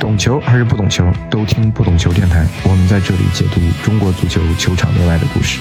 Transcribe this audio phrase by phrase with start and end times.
[0.00, 2.46] 懂球还是不懂球，都听不懂球电台。
[2.62, 5.60] 我们在这里解读中国足球球场内外的故事。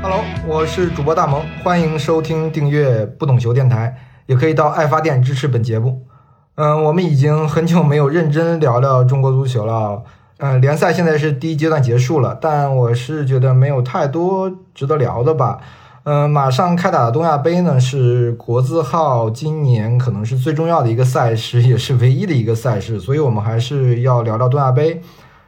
[0.00, 3.96] Hello，我是主播大萌，欢迎收听、订阅不懂球电台，
[4.26, 6.06] 也可以到爱发电支持本节目。
[6.54, 10.04] 嗯，我们已经很久没有认真聊聊中国足球了。
[10.38, 15.58] 嗯，联赛现在是第一阶段结束了，但我是觉得没有太多值得聊的吧。
[16.04, 25.02] 嗯，马上开打的东亚杯呢，是国字号今年可能是最重要的一个赛事，也是唯一的一个赛事，所以我们还是要聊聊东亚杯。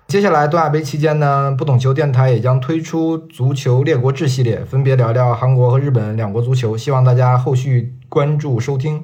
[0.09, 9.03] 接下来东亚杯期间呢，不懂球电台也将推出足球列国志系列，分别聊聊韩国和日本两国足球，希望大家后续关注收听。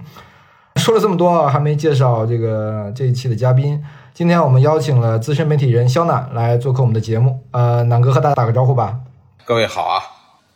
[0.77, 3.83] 说了这么多，还没介绍这个这一期的嘉宾。
[4.12, 7.41] 今天我们邀请了资深媒体人肖楠来做客我们的节目。
[7.52, 8.99] 呃，楠哥和大家打个招呼吧。
[9.46, 10.02] 各位好啊，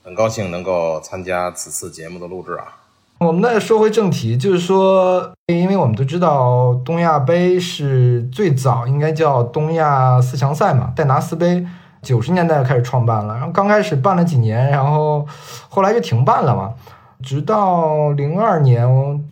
[0.04, 2.78] 很高兴能够参加此次节目的录制啊。
[3.18, 11.64] 我们再说回正题，就是说，因为我们都知道东亚杯是最早应该叫东亚四强赛嘛，戴拿斯杯，
[12.02, 15.24] 九十年代开始创办了，然后刚开始办了几年，然后
[15.68, 16.74] 后来就停办了嘛，
[17.22, 18.84] 直到零二年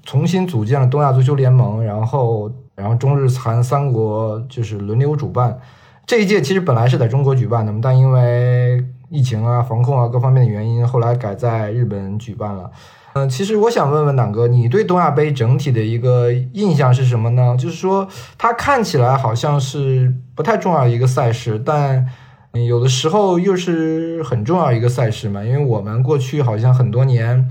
[0.05, 5.59] 重新组建了东亚足球联盟，然后然后中日韩三国就是轮流主办。
[6.07, 12.71] 这一届其实本来是在中国举办的，但因为疫情啊、防控啊各方面的原因，后来改在日本举办了。
[13.13, 17.57] 嗯，其实我想问问党哥，你对东亚杯整体的一个印象是什么呢？
[17.59, 18.07] 就是说，
[18.39, 22.07] 它看起来好像是不太重要一个赛事，但
[22.53, 25.43] 有的时候又是很重要一个赛事嘛。
[25.43, 27.51] 因为我们过去好像很多年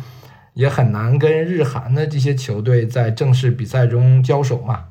[0.54, 4.86] 也很难跟日韩的这些球队在正式比赛中交手嘛。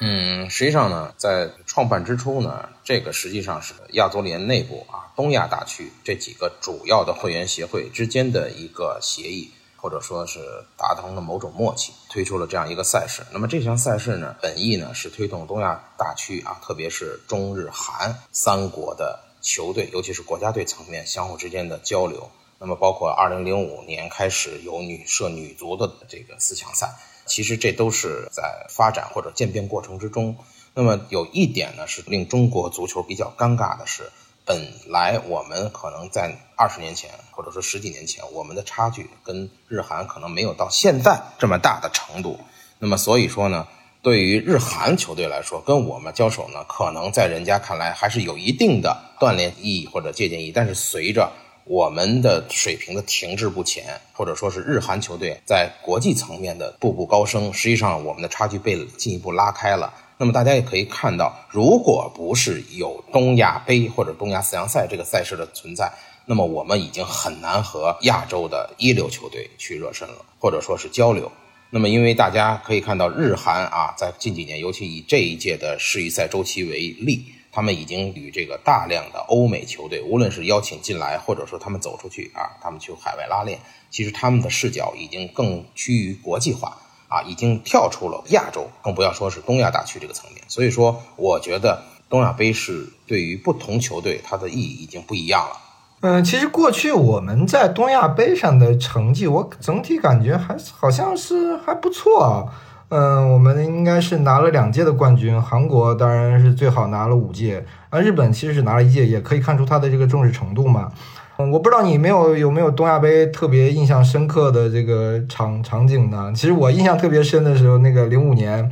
[0.00, 9.52] 嗯，实际上呢，在创办之初呢，这个实际上是亚足联内部啊，东亚大区这几个主要的会员协会之间的一个协议。
[9.82, 10.40] 或者说是
[10.76, 13.22] 达成了某种默契，推出了这样一个赛事。
[13.32, 22.30] 那么这项赛事呢，本意呢是推动东亚大区啊，特别是中日韩三国的球队，尤其是国家队层面相互之间的交流。
[22.58, 26.94] 那么包括二零零五年开始有女设女足的这个四强赛，
[27.30, 30.36] 其实这都是在发展或者渐变过程之中。
[30.74, 34.10] 那么有一点呢，是令中国足球比较尴尬的是。
[34.46, 42.36] 本来我们可能在二十年前，或者说十几年前，我们的差距跟日韩可能没有到现在这么大的程度。
[42.80, 43.68] 那么所以说呢，
[44.02, 50.52] 对于日韩球队来说，跟我们交手呢，可能在人家看来还是有一定的锻炼意义或者借鉴意义。
[50.52, 51.30] 但是随着
[51.70, 59.94] 我们的水平的停滞不前，或者说是日韩球队在国际层面的步步高升，实际上我们的差距被进一步拉开了。
[60.18, 65.88] 那么大家也可以看到，如果不是有东亚杯或者东亚四强赛这个赛事的存在，
[66.26, 71.30] 那么我们已经很难和亚洲的一流球队去热身了，或者说是交流。
[71.70, 83.58] 那么因为大家可以看到，日韩啊，在近几年，尤其以这一届的世预赛周期为例，他们已经与这个大量的欧美球队，无论是邀请进来，或者说他们走出去啊，他们去海外拉练，
[83.90, 86.78] 其实他们的视角已经更趋于国际化。
[87.10, 90.44] 啊，已经跳出了亚洲，更不要说是东亚大区这个层面。
[90.46, 95.56] 所以说，我觉得东亚杯是对于不同球队它的意义已经不一样了。
[96.02, 102.46] 嗯，其实过去我们在东亚杯上的成绩，我整体感觉还好像是还不错啊。
[102.90, 110.90] 嗯，我们应该是拿了两届的冠军，韩国当然是最好拿了五届，啊日本其实是拿了一届，也可以看出他的这个重视程度嘛。
[111.38, 116.32] 我不知道你没有有没有东亚杯特别印象深刻的这个场场景呢？
[116.34, 118.70] 其实我印象特别深的时候，那个零五年，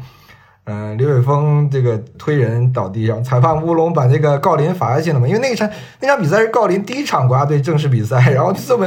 [0.64, 5.26] 嗯、呃，刘伟峰这个推人倒地上，裁判乌龙把这个郜林罚下去了嘛？
[5.26, 8.86] 因为那场那场比赛是郜林第一场国家队正式比赛，然后就这么，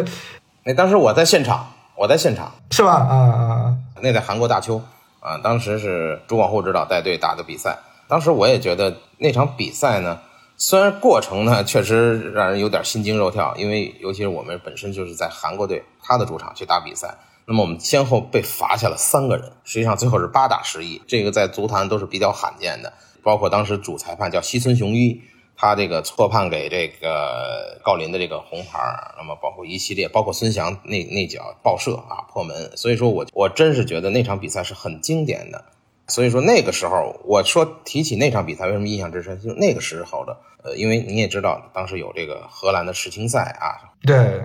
[0.65, 1.65] 那当时我在现场，
[1.97, 2.91] 我在现场，是吧？
[2.91, 4.79] 啊啊，那在韩国大邱
[5.21, 10.19] 啊，当时是朱广沪指导带队打的比赛，当时我也觉得那场比赛呢。
[10.57, 22.93] 虽然过程呢确实让人有点心惊肉跳，因为尤其是我们本身就是在韩国队他的主场去打比赛，那么我们先后被罚下了三个人，实际上最后是八打十一，这个在足坛都是比较罕见的。
[23.23, 25.21] 包括当时主裁判叫西村雄一，
[25.61, 28.79] 他这个错判给这个郜林的这个红牌，
[29.15, 35.63] 那么包括一系列，包括孙祥那那脚爆射啊破门，所以说我我真是觉得那场比赛是很经典的。
[36.07, 44.41] 所以说那个时候，我说提起那场比赛为什么印象之深，就那个时候的，呃，因为你也知道，当时有这个荷兰的世青赛啊，对，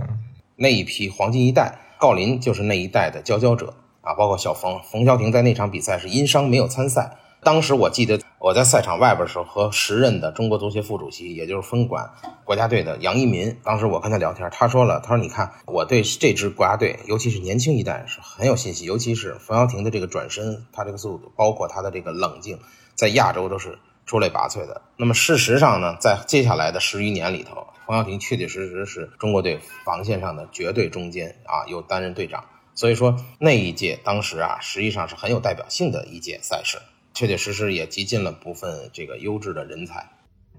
[0.54, 3.72] 那一批黄金一代，郜林就是那一代的佼佼者
[4.02, 12.10] 啊，包括小冯冯潇霆在那场比赛是因伤没有参赛，当时我记得我在赛场外边的时候，和时任的中国足协副主席，也就是分管
[12.42, 22.58] 国家队的杨一民，当时我跟他聊天，他说了，他说你看我对这支国家队，尤其是年轻一代是很有信心，尤其是冯潇霆的这个转身，他这个速度，包括他的这个冷静，
[22.96, 24.82] 在亚洲都是出类拔萃的。
[24.96, 32.44] 那么事实上呢，在接下来的十余年里头，冯潇霆确确实实是中国队防线上的绝对中坚啊，又担任队长，
[32.74, 36.78] 所以说那一届当时啊，实际上是很有代表性的一届赛事。
[37.16, 40.06] 确确实实也集进了部分这个优质的人才，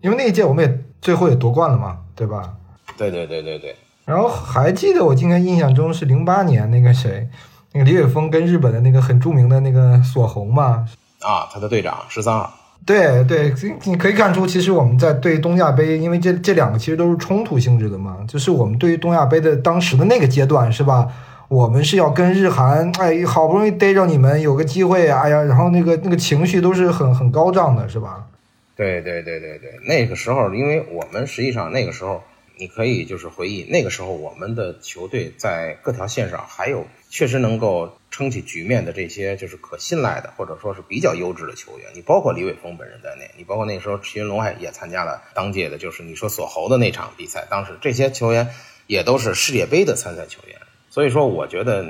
[0.02, 2.56] 因为那一届我们也最后也夺冠了嘛，对吧？
[2.98, 3.76] 对对对对对。
[4.06, 7.30] 然后还记得我今天印象中是零八年那个谁，
[7.74, 10.84] 那个李玮峰跟日本的那个很著名的那个锁红嘛。
[11.22, 12.52] 啊，他的队长十三号。
[12.84, 21.08] 对对，你可以看出，其实我们在对东亚杯，因为这这两个其实都是冲突性质的嘛，就是我们对于东亚杯的当时的那个阶段，是吧？
[21.50, 28.28] 我们是要跟日韩，哎，好不容易逮着你们有个机会，哎呀，然后那个那个情绪都是很很高涨的，是吧？
[28.76, 32.22] 对对对对对，那个时候，因为我们实际上那个时候，
[32.58, 48.50] 你可以就是回忆那个时候我们的球队在各条线上还有确实能够撑起局面的这些就是可信赖的或者说是比较优质的球员，你包括李伟峰本人在内，你包括那时候齐云龙还也参加了当届的，就是你说锁喉的那场比赛，当时这些球员
[48.86, 50.58] 也都是世界杯的参赛球员。
[50.98, 51.86] 所以说，我觉得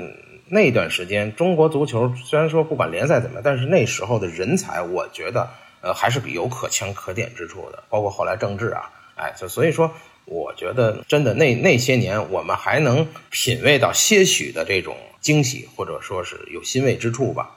[0.48, 5.48] 那段时间中国足球虽然说不管联赛怎么，但是那时候的人才，我觉得
[5.80, 7.82] 呃还是比有可圈可点之处的。
[7.88, 9.90] 包括后来郑智啊，哎，就所以说，
[10.26, 17.48] 我觉得真的那那些年，我们还能品味到些许的这种惊喜，或者说是有欣慰之处吧。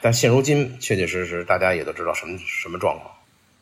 [0.00, 3.10] 但现如今，确确实实大家也都知道什么什么状况。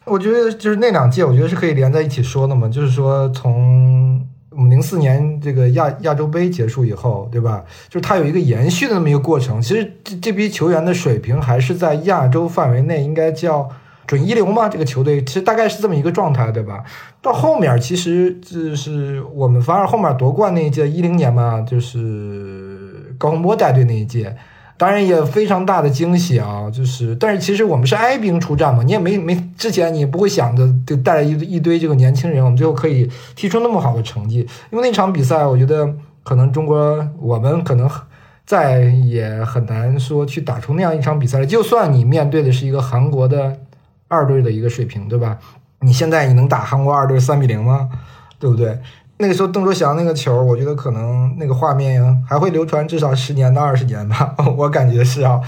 [0.05, 4.29] 我觉得就是那两届，我觉得是可以连在一起说的嘛，就是说从。
[4.59, 7.65] 我们零四年这个亚亚洲杯结束以后，对吧？
[7.89, 9.63] 就是它有一个延续的那么一个过程。
[9.63, 13.71] 其实这这批球员的水平还是在亚洲范围内，应该叫
[14.05, 14.69] 准一流嘛。
[14.69, 16.83] 这个球队其实大概是这么一个状态，对吧？
[17.23, 24.37] 到后面其实就是我们反而后面夺冠那一届一零年嘛，就是高洪波带队那一届。
[24.79, 34.47] 当然也非常大的惊喜啊，就是，但是其实我们是哀兵出战嘛，你也没没之前你不会想着就带来一一堆这个年轻人，我们最后可以踢出那么好的成绩。
[34.71, 35.93] 因为那场比赛，我觉得
[36.23, 37.91] 可能中国我们可能
[38.47, 41.45] 再也很难说去打出那样一场比赛了。
[41.45, 43.59] 就算你面对的是一个韩国的
[44.07, 45.39] 二队的一个水平，对吧？
[45.81, 47.89] 你现在你能打韩国二队三比零吗？
[48.39, 48.79] 对不对？
[49.21, 55.41] 那个时候，邓卓翔那个球，我觉得可能那个画面还会流传至少十年到二十年吧， 我感觉是啊。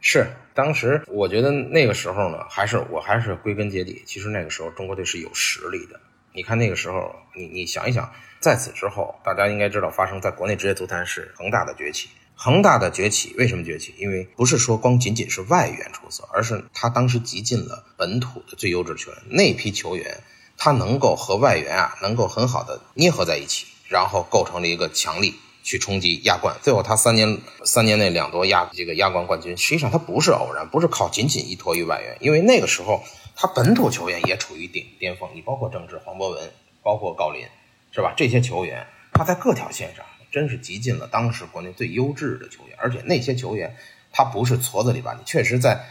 [0.00, 6.00] 是，当时我觉得那个时候呢，还是我还是归根结底，其实那个时候中国队是有实力的。
[6.32, 8.10] 你看那个时候，你你想一想，
[8.40, 12.08] 在此之后，大家应该知道发生在国内职业足坛是恒大的崛起。
[12.34, 13.94] 恒大的崛起为什么崛起？
[13.98, 20.20] 因为不是说光仅仅是外援出色，而是他当时集进了本土的最优质球员，那批球员。
[20.58, 26.56] 他能够和外援啊，能够很好的捏合在一起，然后构成了一个强力去冲击亚冠。
[26.60, 33.04] 最后他三年三年内两夺亚这个亚冠冠军，实际上他不是偶然，不是靠仅仅依托于外援，因为那个时候
[33.36, 35.30] 他本土球员也处于顶巅峰。
[35.32, 36.50] 你包括郑智、黄博文，
[36.82, 37.46] 包括郜林，
[37.92, 38.12] 是吧？
[38.16, 43.76] 这些球员他在各条线上真是集进了当时国内最优质的球员，而且那些球员
[44.12, 45.86] 他不是矬子里拔，你确实在。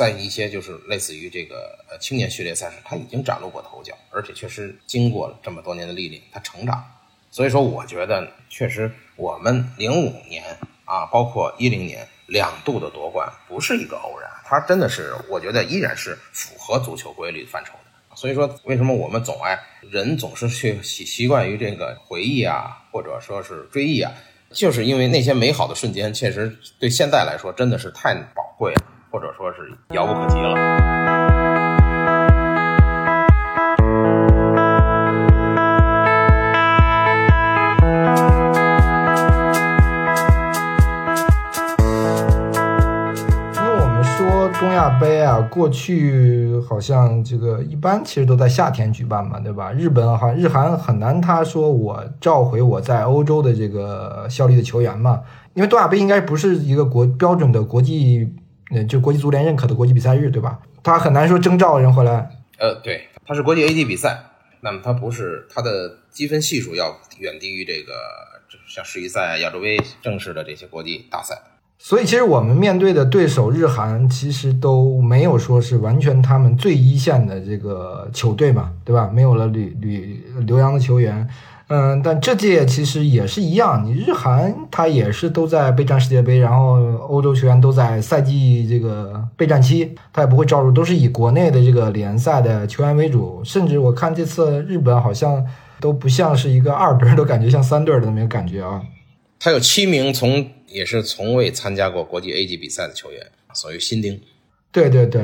[0.00, 6.82] 在一些就是类似于这个呃青年序列赛事，他已经崭露过头角，而且确实经过了这么多年的历练，他成长。
[7.30, 10.42] 所以说，我觉得确实我们零五年
[10.86, 18.16] 啊，包括一零年两度的夺冠不是一个偶然，他真的是我觉得依然是符合足球规律范畴的。
[18.16, 24.10] 所以说，为什么我们总爱人总是去习习惯于这个回忆啊，或者说是追忆啊，
[24.50, 28.82] 就是因为那些美好的瞬间，确实对现在来说真的是太宝贵了。
[29.10, 30.54] 或者说是遥不可及了。
[43.56, 49.72] 因为我们说东亚杯啊，过去好像这个一般其实都在夏天举办嘛，对吧？
[49.72, 55.20] 日本好像日韩很难，他说我召回我在欧洲的这个效力的球员嘛，
[55.54, 58.32] 因为东亚杯应该不是一个国标准的国际。
[58.70, 60.60] 嗯，就国际足联认可的国际比赛日，对吧？
[60.82, 62.30] 他很难说征召人回来。
[62.58, 64.22] 呃，对，他是国际 A D 比赛，
[64.60, 67.92] 那么他不是他的积分系数要远低于这个
[68.66, 71.36] 像世预赛、亚洲杯正式的这些国际大赛。
[71.82, 79.10] 所以，其实我们面对的对手日韩，其实都没有说是完全他们最一线的这个球队嘛，对吧？
[79.10, 81.26] 没有了吕吕刘洋的球员，
[81.72, 93.40] 嗯，但这届其实也是一样，你日韩他也是都在备战世界杯，然后欧洲球员都在赛季这个备战期，他也不会招入，都是以国内的这个联赛的球员为主。
[93.44, 95.46] 甚至我看这次日本好像
[95.78, 98.82] 都不像是一个二队，都感觉像三队的那么个感觉啊。
[99.38, 104.20] 他有七名从也是从未参加过国际 A 级比赛的球员，所谓新丁。
[104.72, 105.22] 对对对，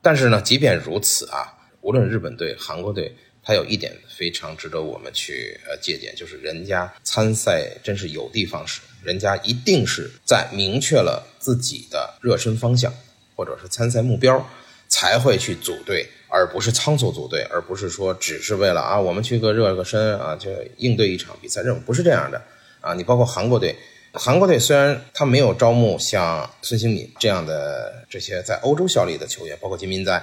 [0.00, 3.16] 但是呢，即便如此啊，无论日本队、韩国队。
[3.48, 12.92] 还有一点非常值得我们去呃借鉴，就是人家参赛真是有的放矢，人家一定是在明确了自己的热身方向
[13.34, 14.46] 或者是参赛目标，
[14.86, 22.42] 才会去组队，而不是仓促组队，而不是说只是为了啊我们去个热个身啊就应对一场比赛任务，不是这样的
[22.82, 22.92] 啊。
[22.92, 23.74] 你包括韩国队，
[24.12, 30.22] 韩国队虽然他没有招募像孙兴敏这样的这些在欧洲效力的球员，包括金明哉，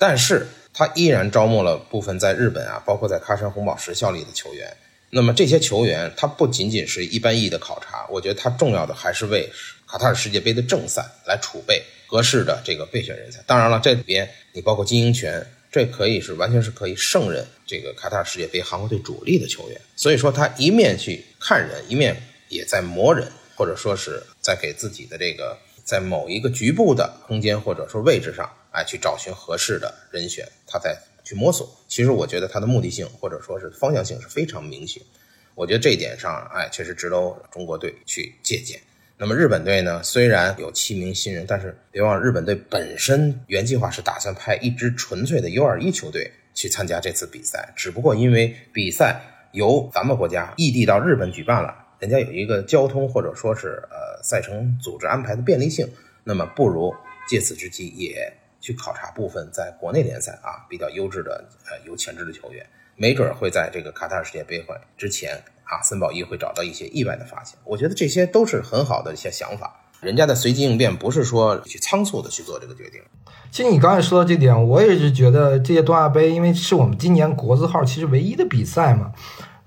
[0.00, 0.48] 但是。
[0.72, 4.72] 他依然招募了部分在日本啊，包括在喀山红宝石效力的球员。
[5.10, 9.50] 那么这些球员，他不仅仅是一般意义的考察，我觉得他重要的还是为
[9.84, 13.42] 卡塔尔世界杯的正赛来储备合适的这个备选人才。
[13.48, 19.80] 当然了，这里边你包括金英权，这可以是完全是可以胜任这个卡塔尔世界杯韩国队主力的球员。
[19.96, 22.16] 所以说，他一面去看人，一面
[22.48, 23.26] 也在磨人，
[23.56, 25.58] 或者说是在给自己的这个
[25.90, 28.48] 在某一个局部的空间或者说位置上。
[28.72, 31.68] 哎，去找寻合适的人选，他再去摸索。
[31.88, 35.02] 其实我觉得他的目的性或者说是方向性是非常明显。
[35.56, 37.16] 我觉得这一点上，哎，确实值得
[37.50, 38.80] 中国队去借鉴。
[39.18, 49.20] 那么日本队呢，虽然有七名新人，但是别忘了日本队本身原计划是打算派一支纯粹的 U21 球队去参加这次比赛，只不过因为比赛
[49.50, 55.88] 由咱们国家异地到日本举办了，人家有一个交通或者说是呃赛程组织安排的便利性，
[56.24, 56.92] 那么不如
[57.28, 58.32] 借此之机也。
[58.62, 62.62] 去考察部分在国内联赛啊比较优质的呃有潜质的球员，
[62.94, 67.58] 没准会在这个卡塔尔世界杯会之前啊，森保一会找到一些意外的发现。
[67.64, 69.80] 我觉得这些都是很好的一些想法。
[70.02, 73.00] 人家的随机应变不是说去仓促的去做这个决定。
[73.50, 79.14] 其实你刚才说到这点，我也是觉得这些东亚杯，因为是我们今年国字号其实唯一的比赛嘛。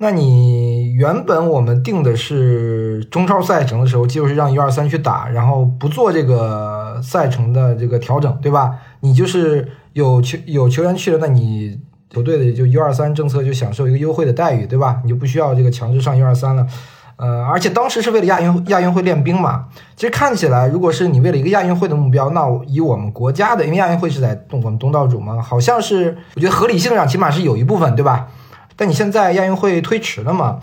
[0.03, 8.75] 那你原本我们定的是中超赛程的时候，就是让 U 二三去打，然后不做这个赛程的这个调整，对吧？
[9.00, 11.79] 你就是有球有球员去了，那你
[12.10, 15.00] 球队的就 U 二三政策就享受一个优惠的待遇，对吧？
[15.03, 16.67] 你就不需要这个强制上 U 二三了。
[17.15, 19.65] 呃，而且当时是为了亚运亚运会练兵嘛。
[19.95, 28.27] 其实看起来，如果是你为了一个亚运会的目标，那以我们国家的，因为亚运会是在东我们东道主嘛，好像是我觉得合理性上起码是有一部分，对吧？
[28.75, 30.60] 但你现在亚运会推迟了嘛？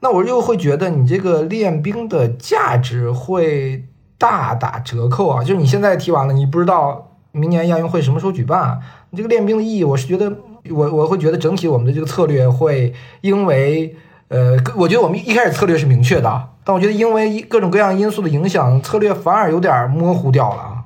[0.00, 3.82] 那我又会觉得你这个练兵的价值会
[4.18, 5.42] 大打折扣啊！
[5.42, 8.78] 就是你现在踢完了，你不知道明年亚运会什么时候举办，
[9.10, 10.30] 你这个练兵的意义，我是觉得
[10.70, 13.96] 我我会觉得整体我们的这个策略会因为
[14.28, 20.84] 呃，我觉得我们一开始策略是明确的，但我觉得因为各种各样因素的影响，策略反而有点模糊掉了啊。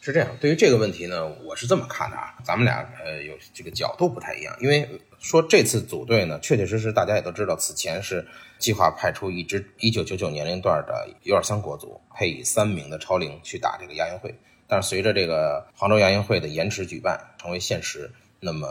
[0.00, 4.88] 是这样，对于这个问题呢，我是这么看的啊，咱们俩呃有这个角度不太一样，因为。
[5.22, 8.26] 说这次组队呢，确确实实大家也都知道，此前是
[8.58, 14.34] 计划派出一支一九九九年龄段的 U 二三国足，配以三名的超龄去打这个亚运会。
[14.66, 18.10] 但是随着这个杭州亚运会的延迟举办成为现实，
[18.40, 18.66] 那么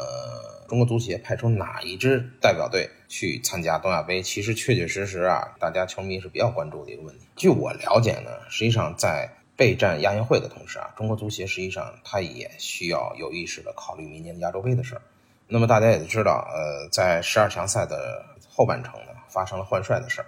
[0.67, 7.25] 中国足协派出哪一支代表队去参加东亚杯，其实确确实实啊，大家球迷是比较关注的一个问题。
[7.37, 15.01] 据我了解呢，实际上在备战亚运会的同时啊，中国足协实际上他也需要有意识的考虑明年的亚洲杯的事儿。
[15.53, 20.27] 那么大家也都知道，呃，在十二强赛的后半程呢，发生了换帅的事儿。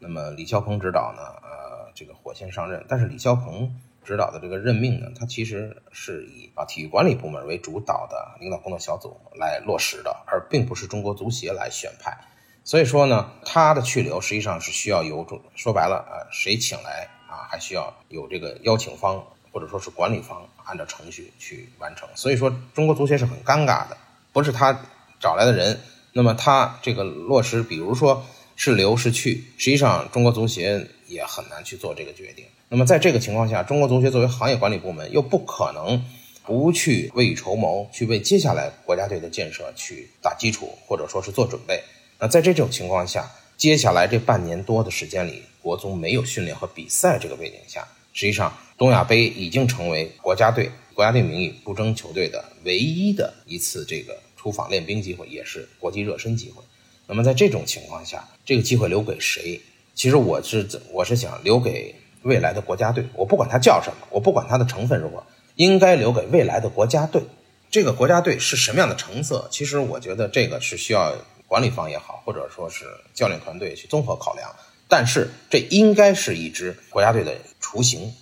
[0.00, 3.72] 那么李霄鹏指导呢，呃，这个火线上任，但是李霄鹏
[4.04, 12.18] 指导的这个任命呢，他其实是以啊体育管理部门为主导的领导工作小组来落实的，而并不是中国足协来选派。
[12.64, 22.08] 所以说呢，他的去留实际上是需要由中说白了，呃，谁请来啊，还需要有这个邀请方或者说是管理方按照程序去完成。
[22.16, 23.96] 所以说，中国足协是很尴尬的。
[24.34, 24.78] 不是他
[25.20, 25.80] 找来的人，
[26.12, 28.26] 那么他这个落实，比如说
[28.56, 32.44] 是留是去，实际上中国足协也很难去做这个决定。
[32.68, 36.04] 那么在这个情况下，中国足协作为行业管理部门，又不可能
[36.44, 41.80] 不去未雨绸缪，去为接下来国家队的建设去打基础，或者说是做准备。
[42.18, 54.16] 那在这种情况下，接下来这半年多的时间里，国足没有训练和比赛这个背景下，实际上东亚杯已经成为国家队国家队名义出征球队的唯一的一次这个。
[54.36, 56.62] 出访练兵机会也是国际热身机会，
[57.06, 59.58] 那么在这种情况下，这个机会留给谁？
[59.94, 65.24] 其实我是我是想留给未来的国家队，我不管它叫什么，我不管它的成分如何，
[65.54, 67.22] 应该留给未来的国家队。
[67.70, 69.48] 这个国家队是什么样的成色？
[69.50, 71.14] 其实我觉得这个是需要。
[71.46, 74.50] 管理方也好，或者说是教练团队去综合考量。
[74.88, 78.12] 但是这应该是一支国家队的雏形，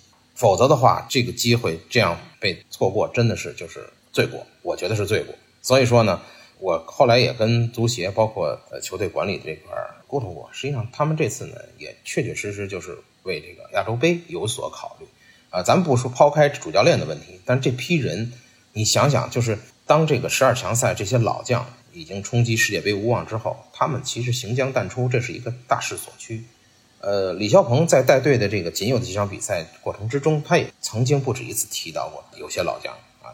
[0.43, 5.33] 否则的话，这个机会这样被错过，真的是就是罪过，我觉得是罪过。
[5.61, 6.19] 所以说呢，
[6.59, 15.07] 我后来也跟足协包括呃球队管理这块儿沟通过，实际上他们这次呢也确确实实就是为这个亚洲杯有所考虑。
[15.49, 18.33] 啊，咱不说抛开主教练的问题，但这批人，
[18.73, 26.43] 你想想，就是当这个十二强赛这些老将已经冲击世界杯无望之后，他们其实行将淡出，这是一个大势所趋。
[27.03, 33.27] 呃，李霄鹏在带队的这个仅有的几场比赛过程之中，他也曾经不止一次提到过，有些老将啊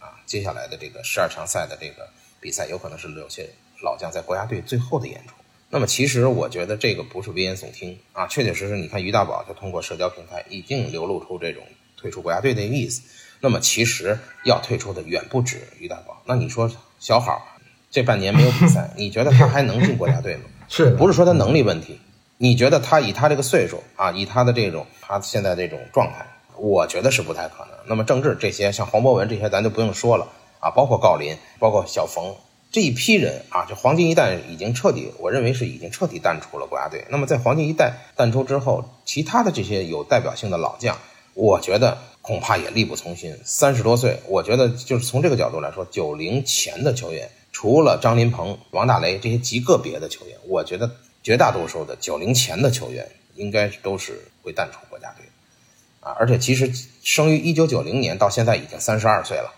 [0.00, 2.08] 啊，接下来的这个十二强赛的这个
[2.40, 3.48] 比赛，有可能是有些
[3.80, 5.34] 老将在国家队最后的演出。
[5.70, 11.62] 那么其实我觉得这个不是危言耸听啊，确确实实，你看于大宝他通过社交平台已经流露出这种
[11.96, 13.02] 退出国家队的意思。
[13.40, 16.20] 那么其实要退出的远不止于大宝。
[16.26, 17.56] 那你说小好
[17.88, 20.42] 这半年没有比赛，你觉得他还能进国家队吗？
[20.68, 22.00] 是不是说他能力问题？
[22.44, 27.68] 你觉得他以他这个岁数啊，以他的这种他现在这种状态，我觉得是不太可能。
[27.86, 30.26] 那么郑智这些像黄博文这些咱就不用说了
[30.58, 32.34] 啊，包括郜林，包括小冯。
[32.72, 37.04] 这一批人啊，这黄金一代已经彻底，我认为是已经彻底淡出了国家队。
[37.10, 40.98] 那么在黄金一代淡出之后，其他的这些有代表性的老将，
[41.34, 43.38] 我觉得恐怕也力不从心。
[43.44, 50.90] 三十多岁，我觉得就是从这个角度来说，九零前的球员，除了张琳芃、王大雷这些极个别的球员，我觉得
[51.22, 55.24] 绝大多数的九零前的球员应该都是会淡出国家队
[56.00, 56.16] 啊。
[56.18, 59.52] 而且其实生于一九九零年到现在已经三十二岁了，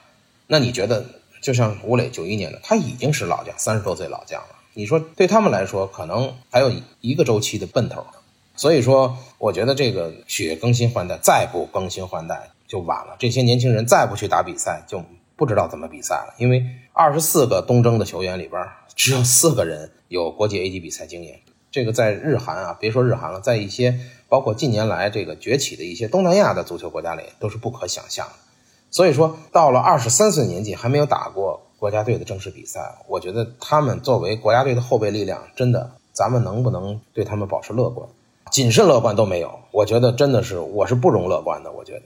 [0.47, 1.04] 那你觉得？
[1.44, 4.49] 就像吴磊九一年的，他已经是老将，三十多岁老将了。
[4.73, 8.02] 你说对他们来说，可能还有一个周期的奔头。
[8.56, 13.14] 所以说，我觉得这个血更新换代，再不更新换代就晚了。
[13.18, 15.04] 这些年轻人再不去打比赛，就
[15.37, 16.35] 不知道怎么比赛了。
[16.38, 21.42] 因为二十四个东征的球员里边，只有四个人有国际 A 级比赛经验。
[21.75, 28.33] 这个在日韩啊，别说日韩了，在一些包括近年来这个崛起的一些东南亚的足球国家里，都是不可想象的。
[28.93, 38.09] 所以说，到了二十三岁年纪还没有打过国家队的正式比赛，我觉得他们作为国家队的后备力量，真的，咱们能不能对他们保持乐观、
[38.52, 39.59] 谨慎乐观都没有？
[39.73, 41.73] 我觉得真的是，我是不容乐观的。
[41.73, 42.02] 我觉得，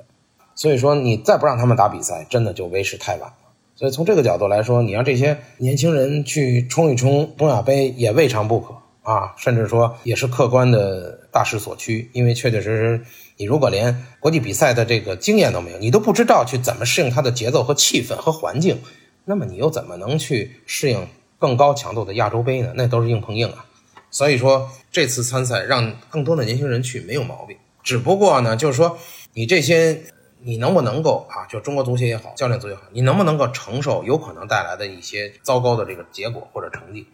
[0.54, 3.36] 所以说你再不让他们打比赛，真的就为时太晚了。
[3.76, 13.04] 所以从这个角度来说，你让这些年轻人去冲一冲东亚杯也未尝不可啊，甚至说也是客观的大势所趋，因为确确实实。
[13.40, 18.82] 你如果连国际比赛的这个经验都没有，你都不知道去怎么适应它的节奏和气氛和环境，
[19.24, 21.06] 那么你又怎么能去适应
[21.38, 22.72] 更高强度的亚洲杯呢？
[22.74, 23.64] 那都是硬碰硬啊。
[24.10, 28.98] 所以说这次参赛让更多的年轻人去没有毛病，只不过呢，就是说
[29.34, 30.02] 你这些
[30.40, 37.06] 你能不能够啊，就中国足协也好，教练组也好，你能不能够承受有可能带来的一些糟糕的这个结果或者成绩？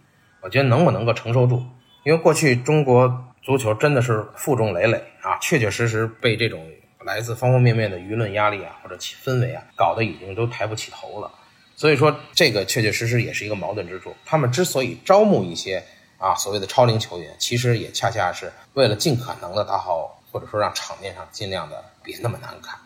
[0.44, 1.60] 我觉得能不能够承受住？
[2.04, 3.24] 因为过去中国。
[3.44, 6.66] 足球真的是负重累累啊，确确实实被这种
[7.04, 11.30] 来自方方面面的舆论压力啊，或者氛围啊，搞得已经都抬不起头了。
[11.76, 14.16] 所以说，这个确确实实也是一个矛盾之处。
[14.24, 15.84] 他们之所以招募一些
[16.16, 22.78] 啊所谓的超龄球员，其实也恰恰是为了尽可能的打好，或者说让场面上尽量的别那么难看。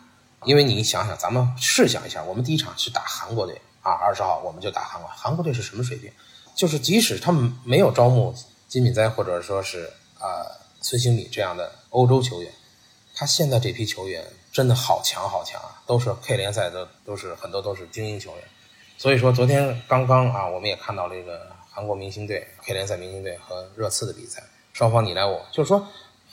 [0.43, 6.11] 因为你想想，咱们试想一下，我们第一场去打韩国队啊，二十号我们就打韩国，韩国队是什么水平？
[6.59, 8.35] 就是即使他们没有招募
[8.67, 9.89] 金敏哉，或者说是。
[10.19, 10.43] 啊，
[10.81, 12.51] 孙兴慜这样的欧洲球员，
[13.15, 18.43] 他现在这批球员真的好强好强啊，都是 K 联赛的，都是很多都是精英球员。
[18.97, 24.43] 所以说，昨天刚刚啊，我们也看到这个韩国明星队 K 联赛明星队和热刺的比赛，
[24.73, 25.87] 双方你来我，就是说，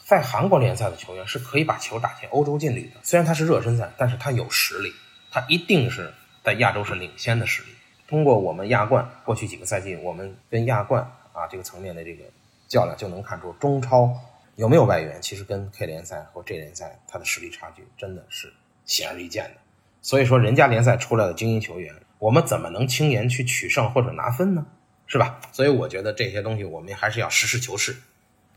[0.05, 2.97] 在韩国联赛的球员是可以把球打进欧洲劲旅的。
[3.05, 4.93] 虽然他是热身赛，但是他有实力，
[5.31, 6.13] 他一定是
[6.43, 7.69] 在亚洲是领先的实力。
[8.09, 12.25] 通过我们亚冠过去几个赛季，我们跟亚冠啊这个层面的这个。
[12.69, 14.13] 较量就能看出中超
[14.57, 18.53] 有没有外援，其实跟 K 联赛或 J 联赛它的实力差距真的是
[18.85, 19.61] 显而易见的。
[20.03, 24.67] 所以说，人家联赛出来的精英球员，我们怎么能轻言去取胜或者拿分呢？
[25.07, 25.41] 是吧？
[25.53, 27.95] 所以我觉得这些东西我们还是要实事求是。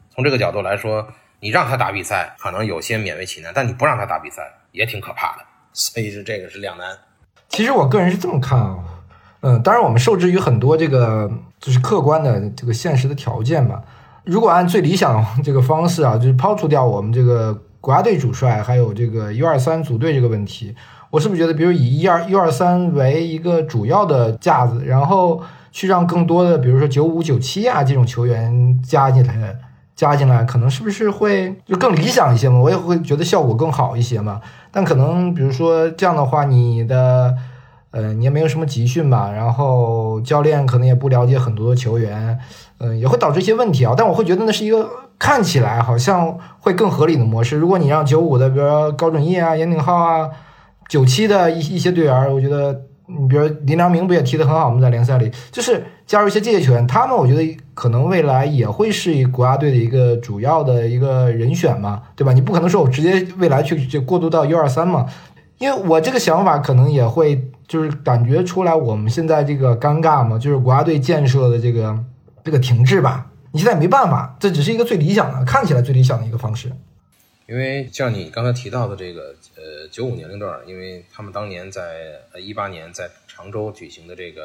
[0.10, 1.08] 从这个角度来说，
[1.40, 5.46] 你让他打比赛，可能有些勉为其难；但你不让他打比赛，也挺可怕的。
[5.72, 6.98] 所以是这个是两难。
[7.50, 8.84] 其实我个人是这么看啊，
[9.42, 13.82] 嗯，当然我们受制于很多这个就是客观的这个现实的条件嘛。
[14.26, 20.76] 如果按最理想这个方式啊，就是抛除掉我们这个国家队主帅，还有这个 U 二三组队这个问题，
[21.10, 29.56] 我是不是觉得，比如以一二 U 二三为一个主要的架子，然后去让更多的，比如说九五九七啊这种球员加进来，
[29.96, 32.60] 加进来，可能是不是会就更理想一些嘛？
[32.60, 34.42] 我也会觉得效果更好一些嘛。
[34.70, 37.36] 但可能比如说这样的话，你的
[37.92, 42.38] 呃，你也没有什么集训吧，然后教练可能也不了解很多的球员，
[42.78, 43.94] 嗯、也会导致一些问题啊。
[43.98, 47.58] 但我会觉得那是一个看起来好像会更合理的模式。
[47.58, 50.30] 如果你让九五的，比如说高准翼啊、严鼎浩啊，
[50.88, 54.80] 九七的一一些队员，我觉得，你比如林良铭不也踢得很好吗？
[54.80, 62.34] 在联赛里，就是加入一些这些球员，他们我觉得可能未来也会是国家队的一个主要的一个人选嘛，对吧？
[62.34, 65.08] 你不可能说我直接未来去就过渡到 U 二三嘛，
[65.58, 71.98] 因为我这个想法可能也会就是感觉出来我们现在这个尴尬嘛，就是国家队建设的这个
[72.44, 73.32] 这个停滞吧。
[73.52, 76.72] 你现在没办法，这只是一个最理想的，看起来最理想的一个方式。
[77.48, 84.42] 因为像你刚才提到的这个呃九五年龄段，因为他们当年在呃一八年在常州举行的这个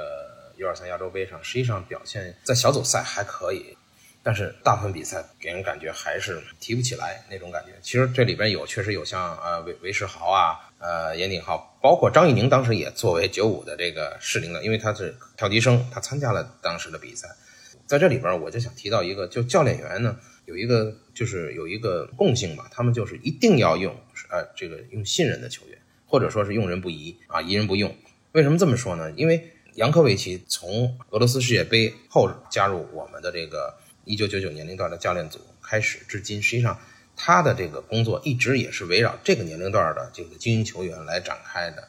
[0.56, 3.76] U 二三亚洲杯上，实际上表现在小组赛还可以，
[4.22, 7.72] 但是大部分比赛给人感觉还是提不起来那种感觉。
[7.82, 17.26] 其实这里边有确实有像呃韦韦世豪啊，呃严鼎浩，包括张怡宁当时也作为九五的这个适龄的，因为他是跳级生，他参加了当时的比赛。
[17.86, 23.94] 在这里边，我就想提到一个，就教练员呢有一个就是有一个共性吧，他们就是一定要用
[24.28, 27.94] 呃这个用信任的球员，或者说是用人不疑啊，疑人不用。
[28.32, 29.10] 为什么这么说呢？
[29.12, 36.78] 因为扬科维奇从俄罗斯世界杯后加入我们的这个一九九九年龄段的教练组开始至今，实际上
[37.16, 41.88] 他的这个工作一直也是围绕这个年龄段的这个精英球员来展开的。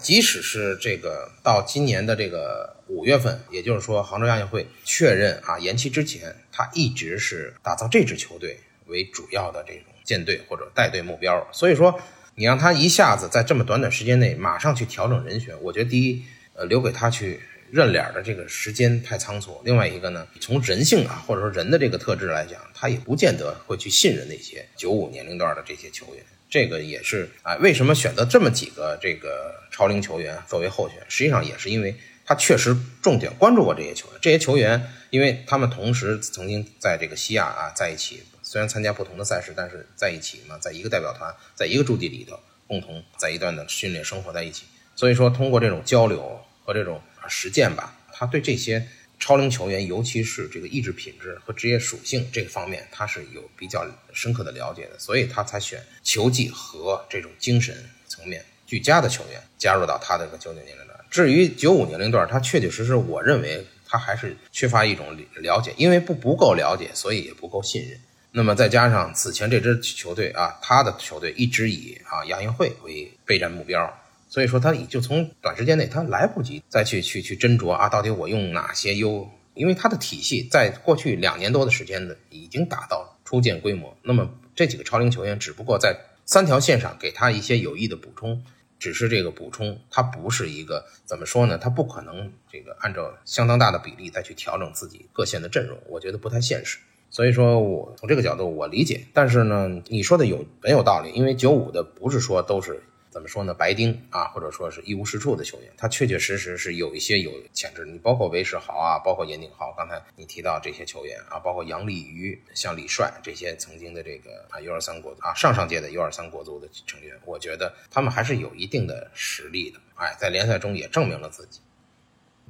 [0.00, 11.44] 即使是这个到今年的这个五月份，也就是说杭州亚运会确认啊延期之前，他一直是打造这支球队为主要的这种舰队或者带队目标。
[11.50, 12.00] 所以说，
[12.36, 17.40] 你让他一下子在这么短短时间内马上去调整人选，我觉得第一，呃，留给他去
[17.72, 26.24] 认脸的这个时间太仓促；另外一个呢，从人性啊或者说人的这个特质来讲，他也不见得会去信任那些九五年龄段的这些球员。
[26.48, 30.98] 这个也是啊，为什么选择这么几个这个超龄球员作为候选？
[31.08, 31.94] 实际上也是因为
[32.26, 34.18] 他确实重点关注过这些球员。
[34.20, 44.64] 这些球员，因为他们同时曾经在这个西亚啊在一起，虽然参加不同的赛事，但是在一起嘛，在一个代表团，在一个驻地里头，共同在一段的训练生活在一起。
[44.96, 48.86] 所以说，通过这种交流和这种实践吧，他对这些。
[49.22, 57.76] 超龄球员，尤其是这个意志品质和职业属性这个方面，他是有比较深刻的了解的，所以他才选球技和这种精神
[58.08, 60.98] 层面俱佳的球员加入到他的这个九九年龄段。
[61.10, 68.00] 至于九五年龄段，他确确实实，我认为他还是缺乏一种了解，因为不不够了解，所以也不够信任。
[68.32, 73.99] 那么再加上此前这支球队啊，他的球队一直以啊亚运会为备战目标。
[74.30, 79.28] 所以说，他也就从短时间内，他来不及再去去去斟酌啊，到底我用哪些优？
[79.54, 83.94] 因为他的体系在过去两年多的时间的已经达到初见规模。
[84.02, 88.40] 那么这几个超龄球员只不过在三条线上给他一些有益的补充，
[88.78, 91.58] 只是这个补充，它不是一个怎么说呢？
[91.58, 96.78] 他不可能这个按照相当大的比例再去调整自己各线的阵容，我觉得不太现实。
[97.10, 102.80] 所以说我从这个角度我理解，但是呢，你说的有很有道理，因为九五的不是说都是。
[103.10, 103.52] 怎么说呢？
[103.52, 107.84] 白丁啊，或者说是一无是处的球员，他确确实实是有一些有潜质。
[107.84, 119.80] 你包括韦世豪啊，包括严鼎浩，刚才你提到这些球员啊，包括杨立瑜、像李帅这些曾经的这个啊 U 二三国啊上上届的 U 二三国足的成员，我觉得他们还是有一定的实力的。
[119.96, 121.60] 哎，在联赛中也证明了自己。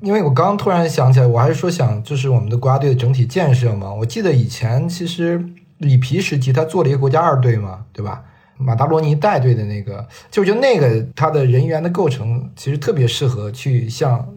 [0.02, 3.92] 因为我刚突然想起来，我还是说想就是我们的国家队的整体建设嘛。
[3.92, 5.42] 我记得以前其实
[5.78, 8.24] 里皮时期他做了一个国家二队嘛，对吧？
[8.60, 14.28] 马达罗尼带队的那个，就就那个他的人员的构成，其实特别适合去像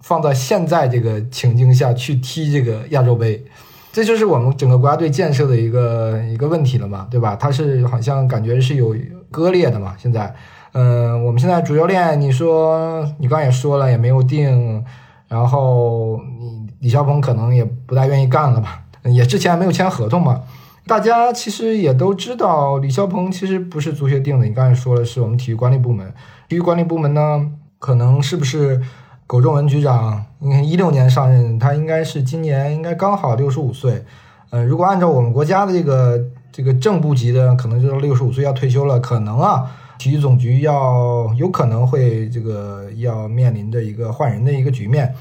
[0.00, 3.44] 放在现在这个情境下去踢这个亚洲杯，
[3.92, 7.36] 这就是我们整个国家队建设的一个一个问题了嘛，对吧？
[7.36, 8.96] 他是好像感觉是有
[9.30, 9.94] 割裂的嘛。
[9.98, 10.34] 现在，
[10.72, 14.84] 嗯，我们现在主教练，你说你刚也说了也没有定，
[15.28, 20.40] 然后你李霄鹏可能也不大愿意干了吧，也之前没有签合同嘛。
[20.86, 24.46] 大家其实也都知道，李霄鹏其实不是足协定的。
[24.46, 26.12] 你刚才说了，是我们体育管理部门。
[26.48, 28.82] 体育管理部门呢，可能是不是
[29.26, 30.26] 苟仲文局长？
[30.40, 34.04] 你看一六年上任，他应该是今年应该刚好六十五岁。
[34.50, 38.98] 嗯，如果按照我们国家的这个这个正部级的，可能就是六十五岁要退休了。
[38.98, 39.64] 可能啊，
[39.98, 45.14] 体育总局要有可能会这个要面临着一个换人的一个局面。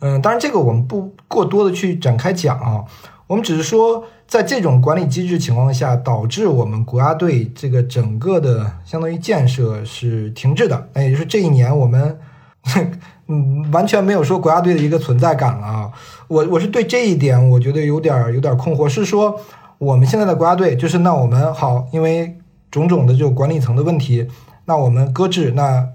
[0.00, 2.84] 嗯，当然这个我们不过多的去展开讲啊，
[3.26, 4.04] 我们只是说。
[4.26, 10.88] 在这种管理机制情况下，导致我们国家队这个整个的相当于建设是停滞的。
[10.94, 12.18] 那也就是这一年我们，
[13.28, 15.92] 嗯，完全没有说国家队的一个存在感了啊。
[16.26, 19.40] 我我是对这一点我觉得有点有点困惑，是说
[19.78, 22.36] 我们现在的国家队就是那我们好，因为
[22.72, 24.26] 种种的这种管理层的问题，
[24.64, 25.86] 那我们搁置，那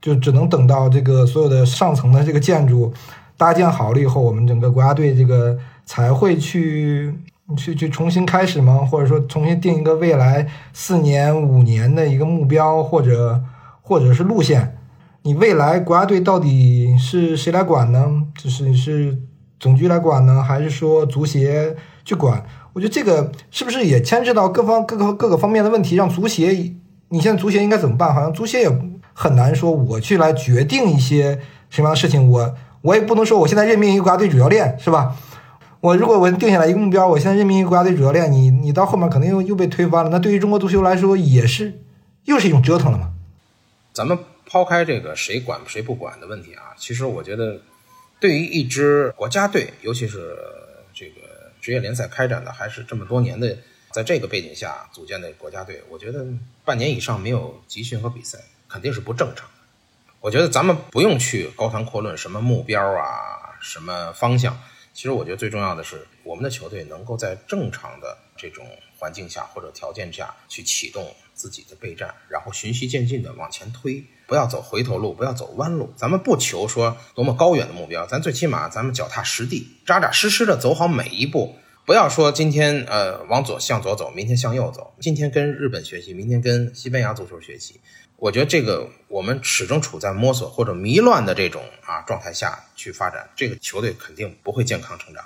[0.00, 2.94] 就只能等到这个所有的上层的这个建筑
[3.36, 7.14] 搭建好了以后，我们整个国家队这个才会去
[7.56, 8.78] 去去重新开始吗？
[8.78, 13.42] 或者说重新定一个未来四年、五年的一个目标，或者
[13.82, 14.78] 或者是路线？
[15.22, 18.24] 你未来国家队到底是谁来管呢？
[18.36, 19.18] 就是是
[19.58, 22.44] 总局来管呢，还是说足协去管？
[22.72, 25.96] 我觉得这个是不是也牵涉到各方各个各个方面的问题？
[25.96, 26.74] 让足协，
[27.08, 28.12] 你现在足协应该怎么办？
[28.12, 28.78] 好像足协也
[29.12, 31.38] 很难说我去来决定一些
[31.70, 32.30] 什么样的事情。
[32.30, 35.14] 我我也不能说我现在任命一个国家队主教练，是吧？
[35.84, 40.08] 我如果我定下来一个目标，我现在任命一个国家队主教练，你你到后面可能又又被推翻了。
[40.08, 41.78] 那对于中国足球来说，也是
[42.24, 43.12] 又是一种折腾了嘛？
[43.92, 44.18] 咱们。
[44.46, 47.60] 抛开这个谁管谁不管的问题啊，其实我觉得，
[48.20, 50.36] 对于一支国家队，尤其是
[50.92, 51.22] 这个
[51.60, 53.56] 职业联赛开展的还是这么多年的，
[53.90, 56.24] 在这个背景下组建的国家队，我觉得
[56.64, 59.54] 半年以上没有集训和比赛肯定是不正常的。
[60.20, 64.56] 我觉得咱们不用去高谈阔论什么目标啊，什么方向。
[64.94, 68.64] 其实我觉得最重要的是，我们的球队能够在正常的这种
[68.96, 74.02] 环境下或者条件下去启动自己的备战，然后循序渐进的往前推。
[74.28, 75.92] 不要走回头路，不要走弯路。
[75.96, 81.56] 咱们不求说多么高远的目标，咱最起码咱们脚踏实地、扎扎实实的走好每一步。
[81.84, 84.94] 不要说今天呃往左向左走，明天向右走。
[85.00, 87.80] 今天跟日本学习，明天跟西班牙足球学习。
[88.24, 95.22] 我觉得这个我们始终处在摸索或者迷乱的这种啊状态下去发展，这个球队肯定不会健康成长。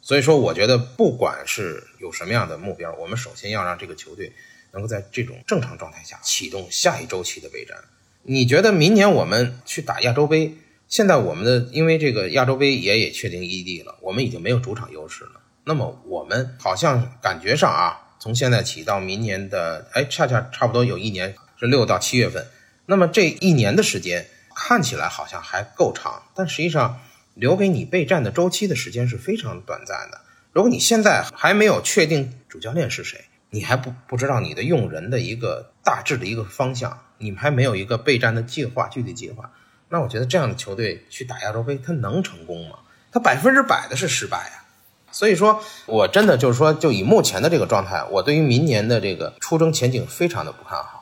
[0.00, 4.32] 所以说，我觉得不管是有什么样的目标，我们首先要让这个球队
[4.72, 7.78] 能够在这种正常状态下启动下一周期的备战。
[8.24, 10.56] 你觉得明年我们去打亚洲杯？
[10.88, 15.40] 现在我们的因为这个亚洲杯也也确定异地了，我们已经没有主场优势了。
[15.62, 22.44] 那么我们好像感觉上啊，从现在起到明年的，哎，恰恰差不多有一年是六到七月份。
[22.86, 27.00] 那么这一年的时间看起来好像还够长，但实际上
[27.34, 30.20] 留给你备战的周期的时间是非常短暂的。
[30.52, 36.98] 如果你现在还没有确定主教练是谁，你还不不知道你的用人的一个大致的一个方向。
[37.18, 39.52] 你们还没有一个备战的计划，具体计划，
[39.90, 42.78] 那我觉得这样的球队去打亚洲杯，他能成功吗？
[43.12, 44.66] 他百分之百的是失败啊！
[45.12, 51.01] 所以说，我真的就是说，就以目前的这个状态，我对于明年的这个出征前景非常的不看好。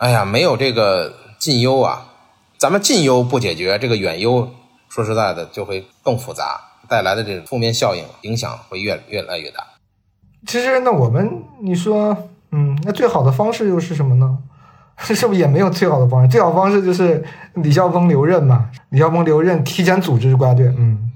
[0.00, 2.06] 哎呀，没有这个近忧啊，
[2.56, 4.50] 咱们近忧不解决，这个远忧
[4.88, 6.58] 说实在的就会更复杂，
[6.88, 9.62] 带来的这种负面效应影响会越越来越大。
[10.46, 12.16] 其实，那我们你说，
[12.50, 14.38] 嗯，那最好的方式又是什么呢？
[14.96, 16.28] 是不是也没有最好的方式？
[16.30, 17.22] 最好方式就是
[17.56, 18.70] 李霄峰留任嘛？
[18.88, 20.64] 李霄峰留任，提前组织国家队。
[20.78, 21.12] 嗯，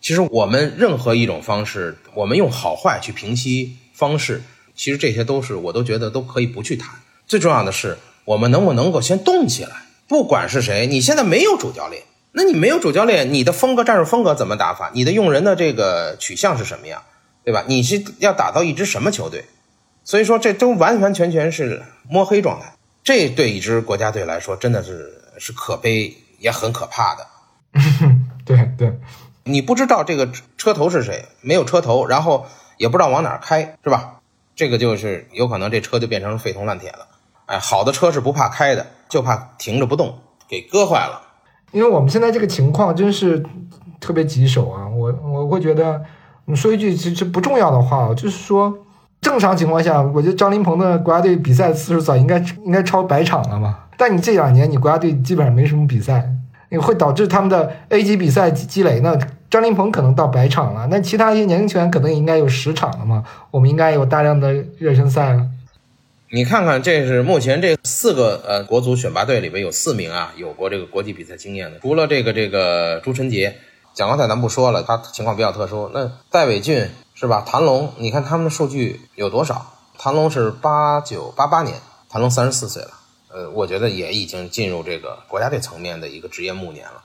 [0.00, 4.40] 其实我们任何一种方式，我们用好坏去平息方式，
[4.76, 6.94] 其实这些都是我都觉得都可以不去谈。
[7.28, 9.82] 最重要的是，我们能不能够先动起来？
[10.08, 14.90] 不管是谁，你现在没有主教练，那你没有主教练，你的风格、战术风格怎么打法？
[14.94, 17.02] 你的用人的这个取向是什么样？
[17.44, 17.64] 对吧？
[17.66, 19.44] 你是要打造一支什么球队？
[20.04, 22.72] 所以说，这都完完全全是摸黑状态。
[23.04, 27.26] 这对一支国家队来说，真的是是可悲也很可怕的。
[28.46, 28.98] 对对，
[29.44, 32.46] 你不知道这个车头是谁，没有车头，然后
[32.78, 34.20] 也不知道往哪开，是吧？
[34.56, 37.06] 这个就是有可能这车就变成废铜烂铁了。
[37.48, 40.14] 哎，好的车是不怕开的，就怕停着不动，
[40.48, 41.20] 给搁坏了。
[41.72, 43.44] 因为我们现在这个情况真是
[44.00, 44.86] 特别棘手啊！
[44.88, 46.02] 我我会觉得，
[46.44, 48.78] 你说一句其实不重要的话，就是说。
[49.20, 53.76] 正常情况下，我觉得张琳芃的国家队比赛次数早应该应该超百场了嘛。
[53.96, 56.30] 但你这两年你国家队基本上没什么比赛，
[56.68, 59.00] 你会导致他们的 A 级比赛积累。
[59.00, 59.18] 那
[59.50, 63.24] 张琳芃可能到百场了，那其他一些年轻球员可能也应该有十场了嘛。
[63.50, 65.44] 我们应该有大量的热身赛了。
[66.30, 73.58] 你看看，这是目前这四个呃国足选拔队里边有四名啊有过这个国际比赛经验的，除了这个这个朱晨杰、
[73.94, 75.90] 蒋光太咱不说了，他情况比较特殊。
[75.92, 76.88] 那戴伟俊。
[77.20, 77.44] 是吧？
[77.44, 79.74] 谭龙，你看他们的数据有多少？
[79.98, 81.76] 谭龙是八九八八年，
[82.08, 82.90] 谭龙三十四岁了。
[83.26, 87.02] 呃，我觉得也已经进入这个国家队层面的一个职业暮年了。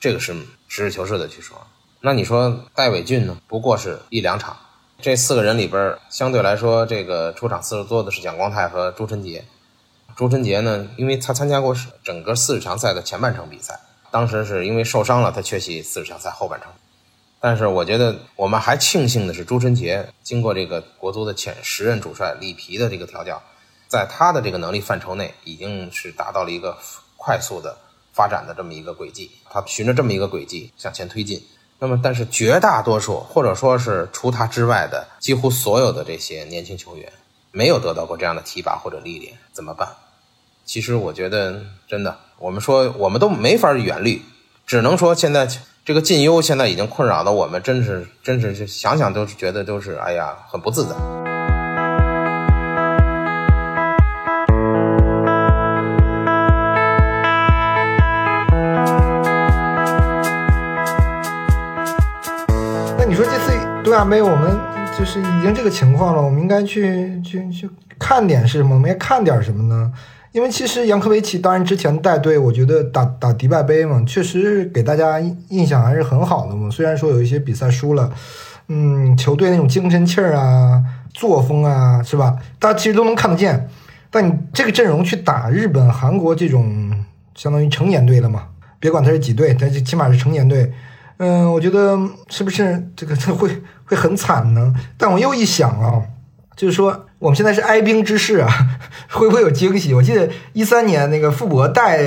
[0.00, 0.34] 这个是
[0.66, 1.56] 实事求是的去说。
[2.00, 3.38] 那你说戴伟俊呢？
[3.46, 4.56] 不过是一两场。
[5.02, 9.44] 这四个人里边，相对来说，这个出场次数多的是蒋光太和朱晨杰。
[10.14, 13.80] 朱晨杰呢，因为他参加过整个四十强赛的前半程比赛，
[14.12, 16.70] 当时是因为受伤了，他缺席四十强赛后半程。
[17.40, 23.42] 但是我觉得我们还庆幸的是，朱晨杰经过这个国足的前时任主帅里皮的这个调教，
[23.88, 26.78] 在他的这个能力范畴内，已经是达到了一个
[27.16, 27.76] 快速的
[28.12, 29.32] 发展的这么一个轨迹。
[29.50, 31.42] 他循着这么一个轨迹向前推进。
[31.82, 37.12] 那么，但是绝大多数或者说是除他之外的几乎所有的这些年轻球员，
[37.50, 39.88] 没有得到过这样的提拔或者历练，怎么办？
[40.64, 44.22] 其实我觉得真的，我们说我们都没法远虑，
[44.64, 45.48] 只能说现在
[45.84, 51.21] 这个近忧现在已经困扰的我们，真是真是想想都是觉得都是哎呀很不自在。
[63.92, 64.58] 次东亚杯我们
[64.98, 68.74] 就是已经这个情况了，我们应该去去去看点是什么？
[68.74, 69.92] 我们应该看点什么呢？
[70.32, 76.70] 因为其实杨科维奇当然之前带队，我觉得打打迪拜杯嘛，确实给大家印象还是很好的嘛。
[76.70, 78.10] 虽然说有一些比赛输了，
[78.68, 82.38] 嗯，球队那种精神气儿啊、作风啊，是吧？
[82.58, 83.68] 大家其实都能看得见。
[84.10, 86.90] 但你这个阵容去打日本、韩国这种
[87.34, 88.44] 相当于成年队了嘛？
[88.80, 90.72] 别管他是几队，他就起码是成年队。
[91.24, 91.96] 嗯，我觉得
[92.28, 94.74] 是不是这个 会会很惨呢？
[94.98, 96.02] 但我又一想啊，
[96.56, 98.50] 就是说我们现在是哀兵之势啊，
[99.08, 99.94] 会不会有惊喜？
[99.94, 101.98] 我记得一三年那个傅博带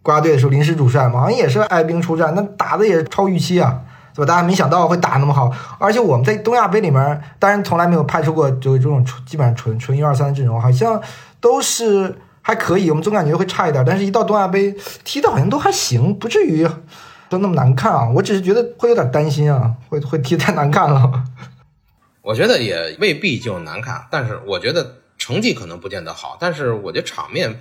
[0.00, 3.82] 国家队的时候，临时主帅嘛，好像也是哀兵出战，那打的也超预期啊，
[4.14, 4.32] 对吧？
[4.32, 10.98] 大家没想到会打那么好，而且我们在东亚杯里面，当然从来没有派出过就这种基本上纯纯一二三的阵容，好像
[11.38, 12.88] 都是还可以。
[12.88, 14.74] 我们总感觉会差一点，但是一到东亚杯
[15.04, 16.66] 踢的好像都还行，不至于。
[17.28, 18.08] 都那么难看啊！
[18.14, 21.24] 我只是觉得会有点担心啊，会会踢太难看了。
[22.22, 27.58] 我觉得也未必就难看，但是我觉得成绩可能不见得好，但是我觉得场面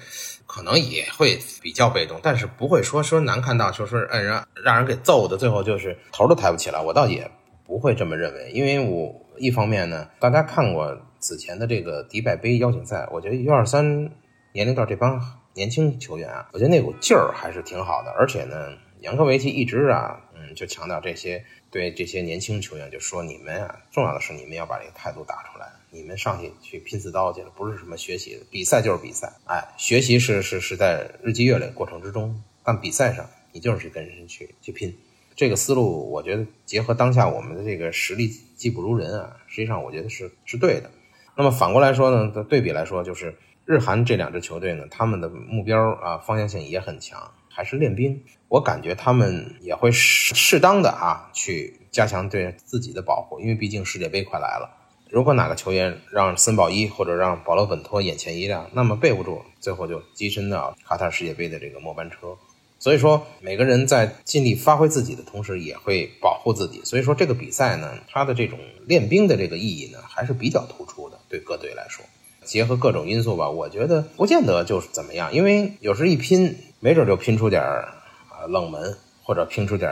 [0.48, 6.80] 可能也会比较被动，但是不会说说难看到说说让让让人给揍的，最后就是头都抬不起来。
[6.82, 7.30] 我倒也
[7.66, 14.10] 不会这么认为，因为我一方面呢，大家看过此前的这个迪拜杯邀请赛，我觉得 U 二三
[14.52, 15.22] 年龄段这帮
[15.54, 18.56] 年轻球员啊，我觉得那股劲儿还是挺好的，而且呢。
[19.06, 34.98] 杨科维奇一直啊，嗯，就强调这些对这些年轻球员，就说你们啊，重要的是你们要把这个态度打出来，你们上去去拼刺刀去了，不是什么学习，比赛就是比赛，哎，学习是是是在日积月累过程之中，但比赛上你就是去跟人去去拼，
[35.36, 40.90] 这个思路我觉得结合当下我们的这个实力技不如人啊，实际上我觉得是是对的。
[41.36, 47.32] 那么反过来说呢，对比来说，就是日韩这两支球队呢，他们的目标啊方向性也很强。
[47.48, 48.22] 还是练兵，
[48.56, 54.70] 我感觉他们也会适适当的啊，去加强对自己的保护，因为毕竟世界杯快来了。
[55.10, 62.38] 如果哪个球员让森保一或者让保罗本托眼前一亮，那么备不住最后就跻身到卡塔尔世界杯的这个末班车。
[62.80, 66.82] 所以说，每个人在尽力发挥自己的同时，也会保护自己。
[66.86, 72.06] 所以说，这个比赛呢，它的这种练兵的这个意义呢，还是比较突出的，对各队来说。
[72.46, 76.56] 结合各种因素吧，我觉得不见得就是怎么样，因为有时一拼。
[76.82, 77.96] 没准就拼出点儿
[78.48, 79.92] 冷门，或者拼出点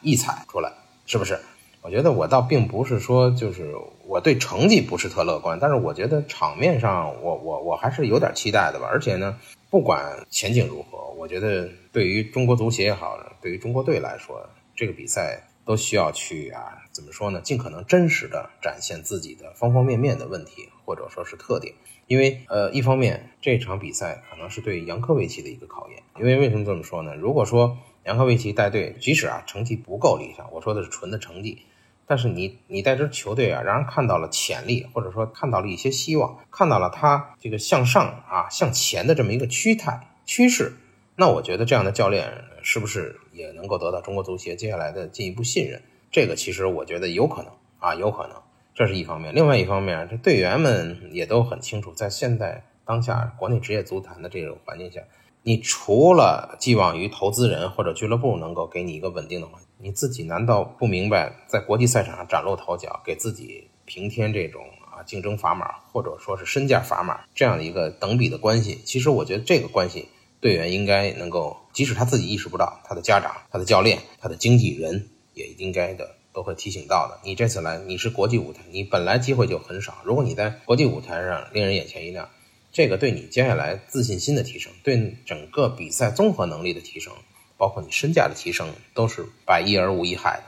[0.00, 0.72] 异彩出来，
[1.06, 1.38] 是不是？
[1.82, 3.74] 我觉得我倒并不是说就是
[4.06, 8.86] 我对成绩不是特乐观，但是我觉得场面上我我我还是有点期待的吧。
[8.88, 9.36] 而且呢，
[9.68, 17.40] 不管前景如何，我觉得对于中国足协也好，对于中国队来说，这个比赛都需要去啊怎么说呢？
[17.40, 21.74] 尽可能真实的展现自己的方方面面的问题，或者说是特点。
[22.06, 26.00] 因为呃，一方面这场比赛可能是对杨科维奇的一个考验。
[26.20, 27.16] 因为为什么这么说呢？
[27.16, 31.62] 如果说杨科维奇带队，即使啊成绩不够理想，我说的是纯的成绩，
[32.06, 40.72] 但是你你带支球队啊，让人看到了潜力，或者说看到了一些希望，看到了他这个向上啊向前的这么一个趋态趋势，
[41.16, 45.82] 那我觉得这样的教练是不是也能够得到中国足协接下来的进一步信任？
[46.10, 48.36] 这个其实我觉得有可能啊，有可能。
[48.74, 55.02] 这是一方面，另外一方面，这队员们也都很清楚，在现在当下国内职业足坛的这种环境下，
[55.42, 68.80] 你除了寄望于投资人或者俱乐部能够给你一个稳定的环境，你自己难道不明白，在国际赛场上崭露头角，给自己平添这种啊竞争砝码或者说是身价砝码这样的一个等比的关系？
[68.84, 70.08] 其实我觉得这个关系，
[70.40, 76.16] 队员应该能够，即使他自己意识不到，他的家长、他的教练、他的经纪人也应该的。
[76.34, 77.20] 都会提醒到的。
[77.24, 79.98] 你这次来，你是国际舞台，你本来机会就很少。
[80.02, 82.26] 如果你在国际舞台上令人眼前一亮，
[82.72, 87.12] 这个对你接下来自信心的提升，对整个比赛综合能力的提升，
[87.58, 90.44] 包括你身价的提升，都是百益而无一害的。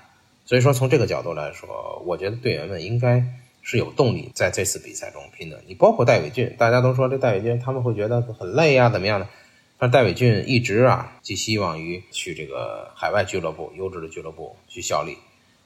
[0.47, 3.23] 所以说，从这个角度来说，我觉得队员们应该
[3.63, 5.63] 是有动力在这次比赛中拼的。
[5.67, 9.29] 你包括戴伟俊，大家都说这戴伟俊他们会觉得很累啊，怎么样的？
[9.77, 15.19] 但戴伟俊一直啊寄希望于去这个海外俱乐部、优质的俱乐部去效力。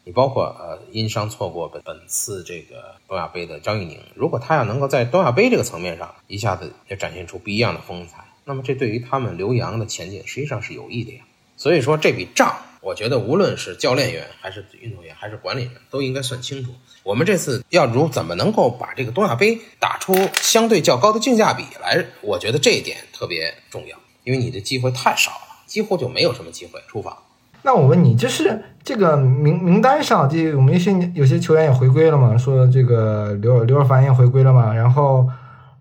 [0.09, 11.25] 你包括呃因伤错过本本次这个东亚杯的张玉宁，如果他要能够在东亚杯这个层面上一下子也展现出不一样的风采，那么这对于他们留洋的前景实际上是有益的呀。
[11.59, 16.71] 所以说这笔账我觉得无论是教练员还是运动员还是管理人，都应该算清楚。
[17.03, 22.07] 我们这次要如怎么能够把这个东亚杯打出相对较高的性价比来？
[22.23, 27.25] 我觉得这一点特别重要，因为你的机会太少了，几乎就没有什么机会出访。
[27.69, 32.35] 那我问你，就是这个名名单上，这我们一些有些球员也回归了嘛？
[32.35, 34.73] 说这个刘刘尔凡也回归了嘛？
[34.73, 35.29] 然后，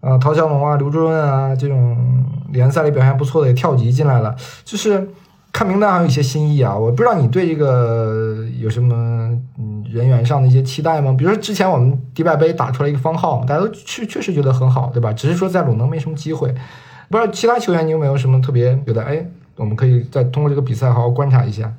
[0.01, 1.97] 呃，陶强龙啊、刘朱润啊这种
[2.51, 4.35] 联赛里表现不错的也跳级进来了。
[4.65, 5.07] 就是
[5.53, 8.93] 看名单还有一些新意啊，我不知道你对这个有什么
[9.57, 11.15] 嗯人员上的一些期待吗？
[11.17, 15.13] 比如说之前我们迪拜杯打出来一个方浩，大家都确确实觉得很好，对吧？
[15.13, 16.53] 只是说在鲁能没什么机会。
[17.09, 19.25] 不知道其他球员你有没有什么特别觉得哎？
[19.57, 21.73] 我们可以再通过这个比赛好好观察一下。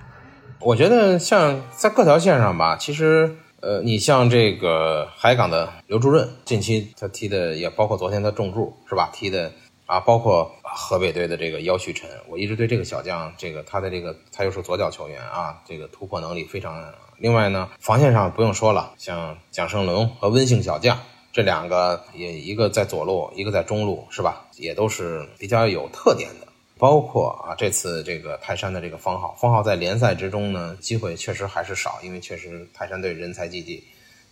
[0.60, 9.08] 我觉得像在各条线上吧，其实呃，你像这个海港的刘朱润，近期他踢的也包括昨天他重注是吧？
[9.12, 9.52] 踢的
[9.86, 16.82] 啊，包括河北队的这个姚旭晨，我一直对这个小将，这个他的这个他又是左脚球员啊，这个突破能力非常。
[17.18, 20.98] 另外呢，防线上不用说了，像蒋胜龙和温姓小将
[21.32, 24.46] 这两个，也一个在左路，一个在中路是吧？
[24.56, 26.47] 也都是比较有特点的。
[26.78, 33.84] 包括啊，这次这个泰山的这个方浩，方浩在联赛之中呢，机会确实还是少，因为确实泰山队人才济济。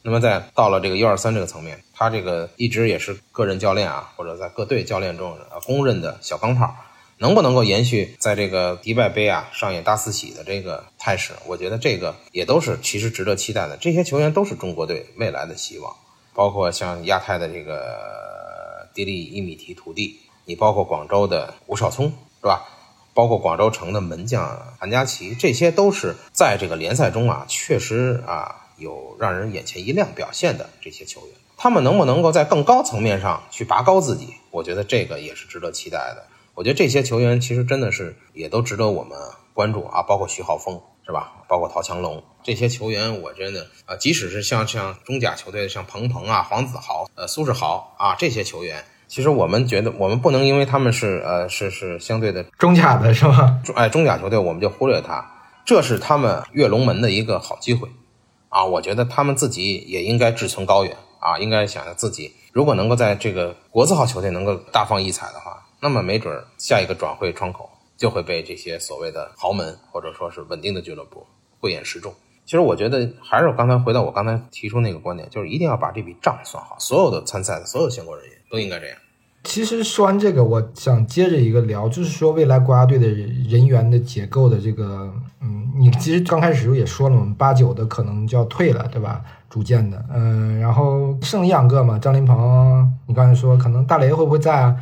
[0.03, 6.73] 那么在到了这个 U 二三这个层面，他这个一直也是个人教练啊，或者在各队教练中啊公认的小钢炮，
[7.19, 11.33] 能不能够延续在这个迪拜杯啊上演大四喜的这个态势？
[11.47, 13.77] 我觉得这个也都是其实值得期待的。
[13.79, 15.93] 这些球员都是中国队未来的希望，
[16.33, 22.13] 包括像亚太的这个迪丽伊米提土地，你包括广州的吴少聪。
[22.47, 22.63] 是吧？
[23.13, 31.31] 包括广州城的门将韩佳琪，这些都是在这个联赛中啊，确实啊有让人眼前一亮表现的这些球员。
[31.57, 34.35] 他们能不能够在更高层面上去拔高自己？
[34.53, 36.25] 我觉得这个也是值得期待的。
[36.55, 39.19] 我觉得这些球员其实真的是也都值得我们
[39.53, 41.33] 关注啊，包括徐浩峰是吧？
[41.49, 48.85] 包括陶强龙这些球员，我真的啊，即使是像像中甲球队像彭鹏啊、黄子豪、呃苏世豪啊这些球员。
[49.09, 53.59] 其实我们觉得，我们不能因为他们是呃是是相对的中甲的是吧？
[53.65, 55.25] 中哎中甲球队，我们就忽略他，
[55.65, 57.89] 这是他们跃龙门的一个好机会
[58.49, 58.65] 啊！
[58.65, 71.27] 我觉得他们自己也应该志存高远啊，应该想着自己如果能够在这个国字号球队能够大放异彩的话，那么没准下一个转会窗口就会被这些所谓的豪门或者说是稳定的俱乐部
[71.61, 72.13] 慧眼识中。
[72.45, 78.97] 其实我觉得还是我刚才回到我刚才提出那个观点，就是一定要把这笔账算好，所有的参赛的所有相关人员都应该这样。
[79.45, 89.23] 其实说完这个，我想接着一个聊，就是说未来国家队的人员的结构的这个，嗯，你其实刚开始时候也说了嘛，八九的可能就要退了，对吧？
[89.49, 94.77] 逐渐的，嗯，然后剩一两个嘛，张琳芃，你刚才说可能大雷会不会在啊？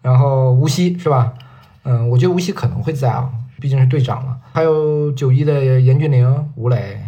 [0.00, 1.34] 然后吴曦是吧？
[1.82, 4.38] 嗯，我觉得吴曦可能会在啊，毕竟是队长嘛。
[4.52, 6.98] 还有九一的严俊凌、吴磊，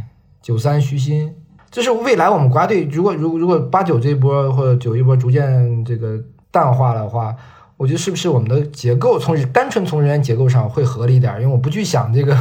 [0.42, 1.34] 九三徐新，
[1.70, 6.18] 就是未来我们国家队如果如如果八九这一波或者九一波逐渐这个。
[6.50, 7.36] 淡化的话，
[7.76, 11.34] 我觉得是不是我们的结构从单纯从人员结构上会合理一点？
[11.34, 12.34] 因为我不去想这个，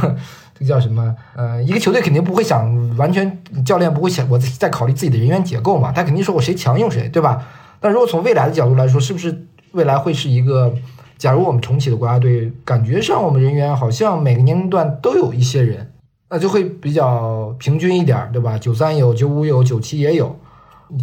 [0.54, 1.14] 这个叫什么？
[1.36, 7.46] 呃，一个球队肯定不会想完全，教练不会想我在考虑自己的人员结构嘛，他肯定说我谁强用谁，对吧？
[7.80, 10.72] 但如果从未来的角度来说，是不是未来会是一个？
[11.18, 15.92] 假如我们重启的国家队，感觉上我们人员好像每个年龄段都有一些人，
[16.30, 18.58] 那就会比较平均一点，对吧？
[18.58, 20.38] 九三有，九五有，九七也有，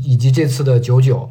[0.04, 1.30] 以及这次的九九。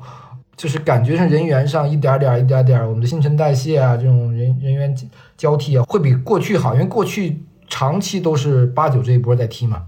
[0.57, 4.97] 就是感觉上人员上一点点一点点，我们的新陈代谢啊，这种人人员
[5.37, 9.87] 交替啊，会比过去好，因为过去长期都是八九这一波在踢嘛。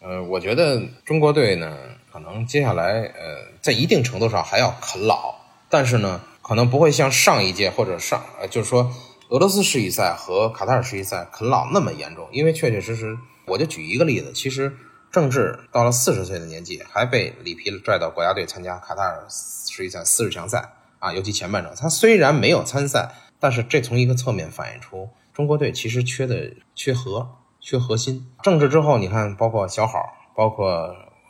[0.00, 1.72] 呃，我觉得中国队呢，
[2.12, 5.36] 可能接下来呃，在一定程度上还要啃老，
[5.70, 8.90] 但是呢，可能不会像上一届或者上呃，就是说
[9.28, 13.16] 俄罗斯世预赛和卡塔尔世预赛啃老那么严重，因为确确实实，
[13.48, 14.76] 我就举一个例子，其实
[15.10, 19.26] 郑智到了四十岁的年纪，还被里皮拽到国家队参加卡塔尔。
[19.30, 28.26] 世预赛四十强赛啊，尤其前半场，他虽然没有参赛，但是这从一个侧面反映出中国队其实缺的缺核，缺核心。
[28.42, 30.66] 政治之后，你看，包括小好，包括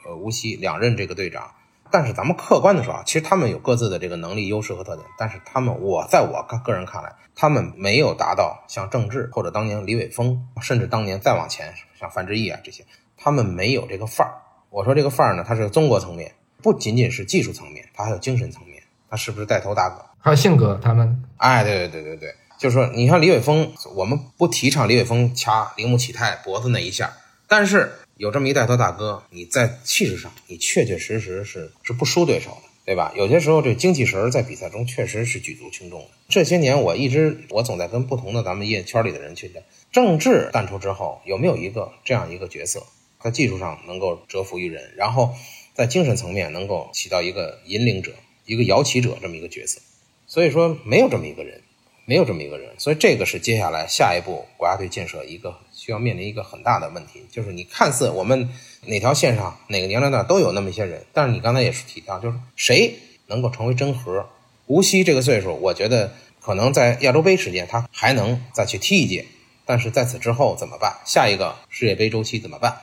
[0.07, 1.53] 呃吴曦两任这个队长，
[1.91, 12.85] 但是咱们客观的说啊，其实他们有各自的这个能力优势和特点，但是他们，我在我个个人看来，他们没有达到像郑智或者当年李玮峰，甚至当年再往前像范志毅啊这些，
[13.17, 14.35] 他们没有这个范儿。
[14.71, 16.33] 我说这个范儿呢，它是中国层面。
[16.61, 20.05] 不仅仅是技术层面，他还有精神层面，他是不是带头大哥？
[20.19, 27.13] 还有性格，他们哎，对对对对对，就是说，你像李伟峰，我们不提倡李伟峰掐铃木启泰脖子那一下，
[27.47, 33.13] 但是有这么一带头大哥，你在气势上，你确确实实是是不输对手的，对吧？
[33.15, 36.09] 有些时候这精气神儿在比赛中确实是举足轻重的。
[36.29, 39.49] 这些年我一直我总在跟不同的咱们业圈里的人去
[39.91, 42.87] 政治淡出之后有没有一个这样一个角色，
[43.23, 45.35] 在技术上能够折服于人，然后
[45.75, 48.13] 在精神层面能够起到一个引领者、
[48.45, 49.81] 一个摇旗者这么一个角色。
[50.27, 51.63] 所以说没有这么一个人，
[52.05, 58.51] 没有这么一个人，所以这个是接下来下一步国家队建设一个需要面临一个很大的问题，就是你看似我们
[58.87, 62.95] 哪条线上哪个年龄段都有那么一些人，但是你刚才也是提到，就是谁
[63.27, 64.29] 能够成为真核？
[64.67, 66.13] 无锡这个岁数，我觉得
[66.43, 69.25] 可能在亚洲杯时间他还能再去踢一届，
[69.69, 70.97] 但是在此之后怎么办？
[71.05, 72.75] 下一个世界杯周期怎么办？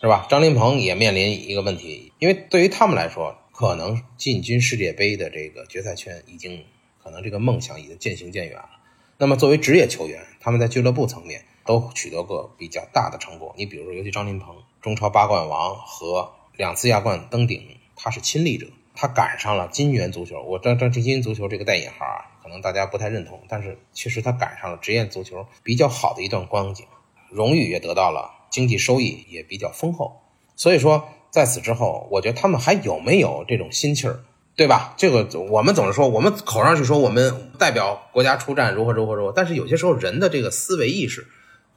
[0.00, 0.26] 是吧？
[0.28, 6.64] 张琳芃也面临一个问题，因为对于他们来说，可能进军世界杯的这个决赛圈已经。
[7.04, 8.70] 可能这个梦想已经渐行渐远了。
[9.18, 13.54] 那么作为职业球员，他们在俱乐部层面都取得过比较大的成果。
[13.58, 20.40] 你比如说，尤其张琳芃，中超八冠王和两次亚冠登顶，他是亲历者，他赶上了金元足球。
[20.44, 26.84] 我这这金元足球这个带引号啊，可能大家不太认同，但是确实他赶上了职业足球比较好的一段光景，
[27.30, 30.20] 荣誉也得到了，经济收益也比较丰厚。
[30.54, 34.20] 所以说，在此之后，我觉得他们还有没有这种心气儿？
[34.56, 34.94] 对吧？
[34.98, 41.26] 这个我们总是说，我们口上去说我们代表国家出战如何如何如何，但是有些时候人的这个思维意识，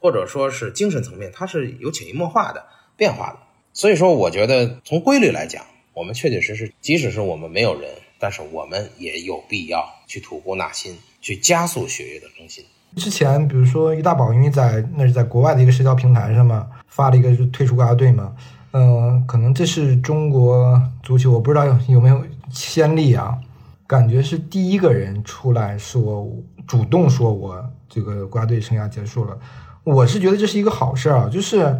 [0.00, 3.38] 或者说是精神层面，它是有潜移默化的变化的。
[3.72, 5.64] 所以说，我觉得从规律来讲，
[5.94, 12.64] 我们确确实实，即使是我们没有人，但是我们也有必要去吐故纳新，去加速血液的更新。
[12.96, 18.34] 之前比如说于大宝，因为在那是在国外的一个社交平台上嘛，发了一个就退出国家队嘛，
[18.72, 22.24] 嗯，可能这是中国足球，我不知道有没有。
[22.50, 23.38] 先例啊，
[23.86, 26.26] 感觉是第一个人出来说，
[26.66, 29.38] 主动说我这个国家队生涯结束了。
[29.84, 31.78] 我是觉得这是一个好事儿啊，就是，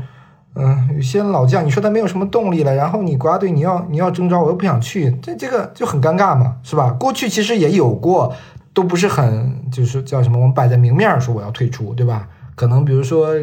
[0.55, 6.91] 嗯，有些老将你说他没有什么动力了，然后你国家队你要你要征召，我又不想去，这这个就很尴尬嘛，是吧？
[6.99, 8.35] 过去其实也有过，
[8.75, 12.29] 都不是很就是叫什么，我们摆在明面说我要退出，对吧？
[12.57, 13.35] 可能比如说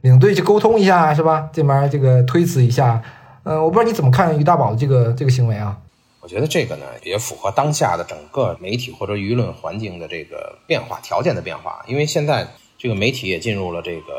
[0.00, 1.50] 领队去沟通一下，是吧？
[1.52, 3.02] 这边这个推辞一下，
[3.42, 5.76] 嗯，我不知道你怎么看于大宝的这个这个行为啊？
[6.22, 11.82] 我觉得这个呢，也符合当下的整个媒体或者舆论环境的这个变化条件的变化。
[11.88, 12.46] 因为现在
[12.78, 14.12] 这个媒体也进入了这个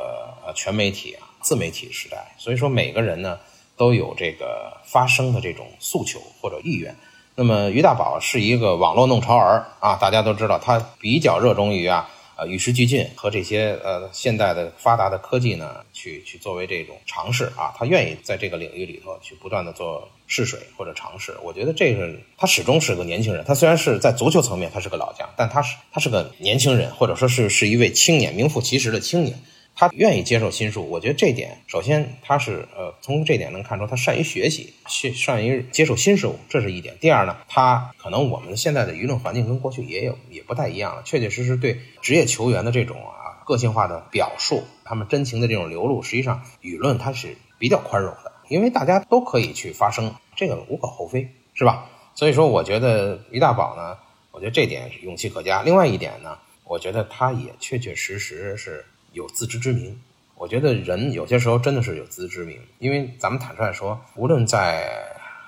[0.46, 3.38] 呃全媒体自媒体时代，所以说每个人呢
[3.78, 6.96] 都有这个发声的这种诉求或者意愿。
[7.36, 12.10] 那么于大宝是一个网络弄潮儿啊，大家都知道他比较热衷于啊。
[12.36, 21.38] 呃，与时俱进和这些呃现代的发达的科技呢，去去作为这种尝试啊，他愿意在这个领域里头去不断的做试水或者尝试。
[21.44, 29.40] 我觉得这个他始终是个年轻人，他虽然是在足球层面他是个老将，但他是他是个年轻人，或者说是是一位青年，名副其实的青年。
[29.76, 36.96] 他愿意接受新事物，我觉得这点，首先他是呃，从这点能看出他善于学习，善善于接受新事物，这是一点。
[37.02, 51.90] 第二呢，他可能我们现在的舆论环境跟过去也有也不太一样了，确确实实对职业球员的这种啊个性化的表述，他们真情的这种流露，实际上舆论它是比较宽容的，因为大家都可以去发声，这个无可厚非，是吧？
[52.14, 53.98] 所以说，我觉得于大宝呢，
[54.30, 55.64] 我觉得这点勇气可嘉。
[55.64, 58.86] 另外一点呢，我觉得他也确确实实是。
[59.14, 60.02] 有自知之明，
[60.36, 64.92] 我觉得人有些时候真的是有自知之明，因为咱们坦率说，无论在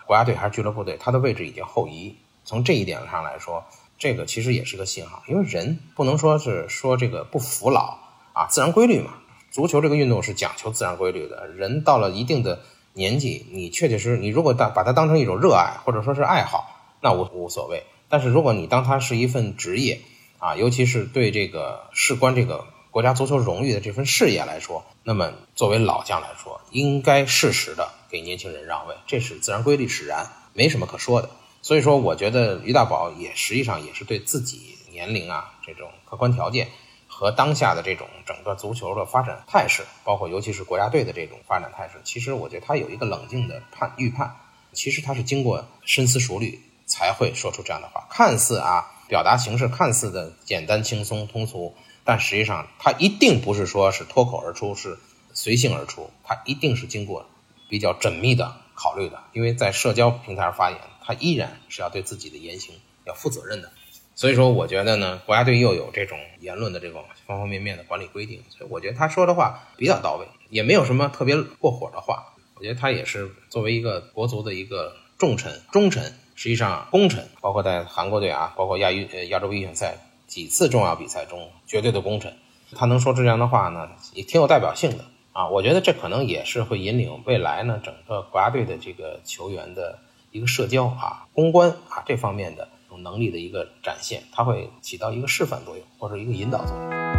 [0.05, 2.15] 国家队还是俱乐部队，他的位置已经后移。
[2.45, 3.65] 从这一点上来说，
[3.97, 7.97] 这个其实也是个信号，因为人不能说是说这个不服老
[8.33, 9.15] 啊，自然规律嘛。
[9.49, 12.61] 足球这个运动是讲求自然规律的，人到了一定的
[12.93, 16.69] 年纪，你确确实实，你如果当把它当成一种热爱或者说是爱好，
[17.01, 17.83] 那无无所谓。
[18.09, 20.01] 但是如果你当它是一份职业
[20.37, 22.65] 啊，尤其是对这个事关这个。
[22.95, 31.29] 国家足球荣誉的这份事业来说，那么作为老将来说，应该适时的给年轻人让位，这是自然规律使然，没什么可说的。
[31.61, 36.69] 所以说，我觉得于大宝也实际上也是对自己年龄啊这种客观条件
[37.05, 44.37] 和当下的这种整个足球的发展态势，包括尤其是国家队的这种发展态势，其实我觉得他有一个冷静的判预判，
[44.71, 51.75] 其实他是经过深思熟虑才会说出这样的话，看似啊表达形式看似的简单轻松通俗。
[52.05, 54.97] 但实际上，他一定不是说是脱口而出，是
[55.33, 57.25] 随性而出，他一定是经过
[57.67, 59.23] 比较缜密的考虑的。
[59.33, 62.75] 因为在社交平台上发言，他依然是要对自己的言行
[63.05, 63.71] 要负责任的。
[64.13, 72.33] 所以说，我觉得呢，国家队又有这种言论的这种方方面面的管理规定，所以我觉得他说的话比较到位，也没有什么特别过火的话。
[72.55, 76.03] 我觉得他也是作为一个国足的一个重臣、忠臣，
[76.35, 79.97] 实际上功臣，包括在韩国队啊，包括亚预呃亚洲预选赛。
[80.27, 82.33] 几次重要比赛中绝对的功臣，
[82.75, 85.47] 他能说这样的话呢，也挺有代表性的啊。
[85.49, 89.99] 我觉得这可能也是会引领未来呢整个国家队的这个球员的
[90.31, 97.14] 一个社交啊、公关啊这方面的这种能力的一个展现，它会起到一个示范作用或者一个引导作用。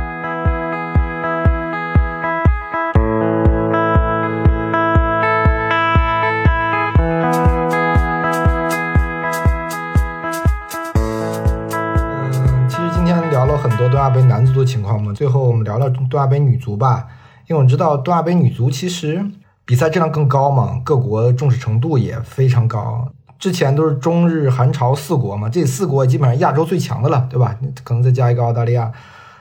[13.96, 17.08] 东亚杯男足的情况嘛，最后我们聊聊东亚杯女足吧。
[17.46, 19.24] 因为我知道东亚杯女足其实
[19.64, 23.10] 比赛质量更高嘛，各国重视程度也非常高。
[23.38, 27.56] 之前都是中日韩朝四国嘛，这四国基本上亚洲最强的了，对吧？
[27.84, 28.92] 可能再加一个澳大利亚。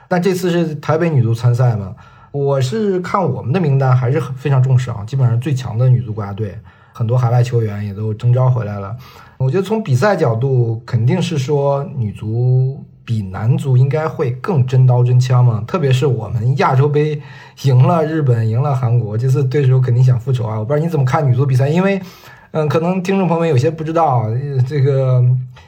[0.07, 1.93] 但这次是台北女足参赛嘛，
[2.31, 6.57] 我是看我们的名单还是很非常重视啊，基本上最强的女足国家队，
[6.93, 8.95] 很多海外球员也都征召回来了。
[9.35, 15.63] 我觉得从比赛角度，肯定是说女足比男足应该会更真刀真枪嘛。
[15.67, 17.21] 特别是我们亚洲杯
[17.63, 20.59] 赢了日本，赢了韩国，这次对手肯定想复仇啊！
[20.59, 22.01] 我不知道你怎么看女足比赛，因为，
[22.51, 24.25] 嗯，可能听众朋友们有些不知道，
[24.67, 25.23] 这个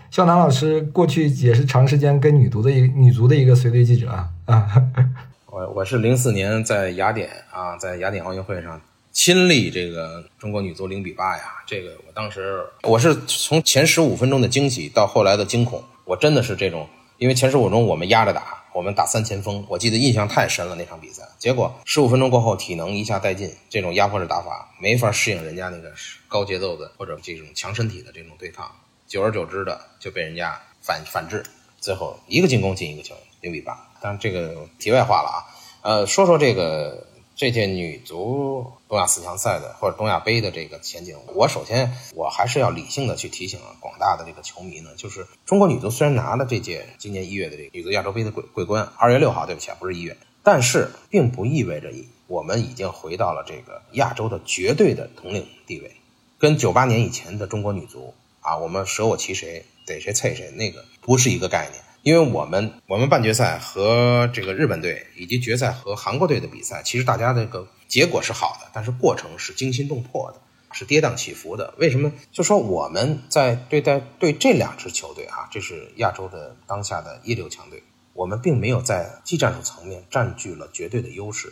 [0.09, 4.67] 肖楠老师过去也是长时间跟女足的一女足的一个随队记者啊啊。
[5.51, 8.79] 我我是零四年在雅典啊，在雅典奥运会上
[9.11, 16.87] 亲历这个中国女足零比八呀，这个我当时我是从前十五分钟的惊喜到后来的惊恐，我真的是这种，
[17.17, 21.27] 因为前十五分钟我们压着打，我们打三前锋，我记得印象太深了那场比赛。
[21.39, 25.91] 结果十五分钟过后体能一下殆尽，这种压迫式打法没法适应人家那个
[26.27, 28.69] 高节奏的或者这种强身体的这种对抗，
[29.07, 31.43] 久而久之的就被人家反反制，
[31.79, 33.73] 最后一个进攻进一个球，零比八。
[33.99, 35.37] 当然这个题外话了啊，
[35.81, 37.06] 呃，说说这个
[37.37, 51.93] 这届女足东亚四强赛的或者东亚杯的这个前景，我首先我还是要理性的去提醒广大的这个球迷呢，就是中国女足虽然拿了这届今年一月的这个女足亚洲杯的桂桂冠，二月六号，对不起，不是一月，但是并不意味着
[52.25, 55.95] 我们已经回到了这个亚洲的绝对的统领地位，
[56.39, 61.83] 跟九八年以前的中国女足啊，我们舍我其谁逮谁啐谁，那个不是一个概念。
[62.03, 70.39] 因为我们我们半决赛和这个日本队以及决赛和韩国队的比赛，其实大家这个结果是好的，但是过程是惊心动魄的，
[70.71, 71.73] 是跌宕起伏的。
[71.77, 72.11] 为什么？
[72.31, 77.83] 就说我们在对待对这两支球队啊，这是亚洲的当下的一流强队，
[78.13, 81.51] 我们并没有在技战术层面占据了绝对的优势，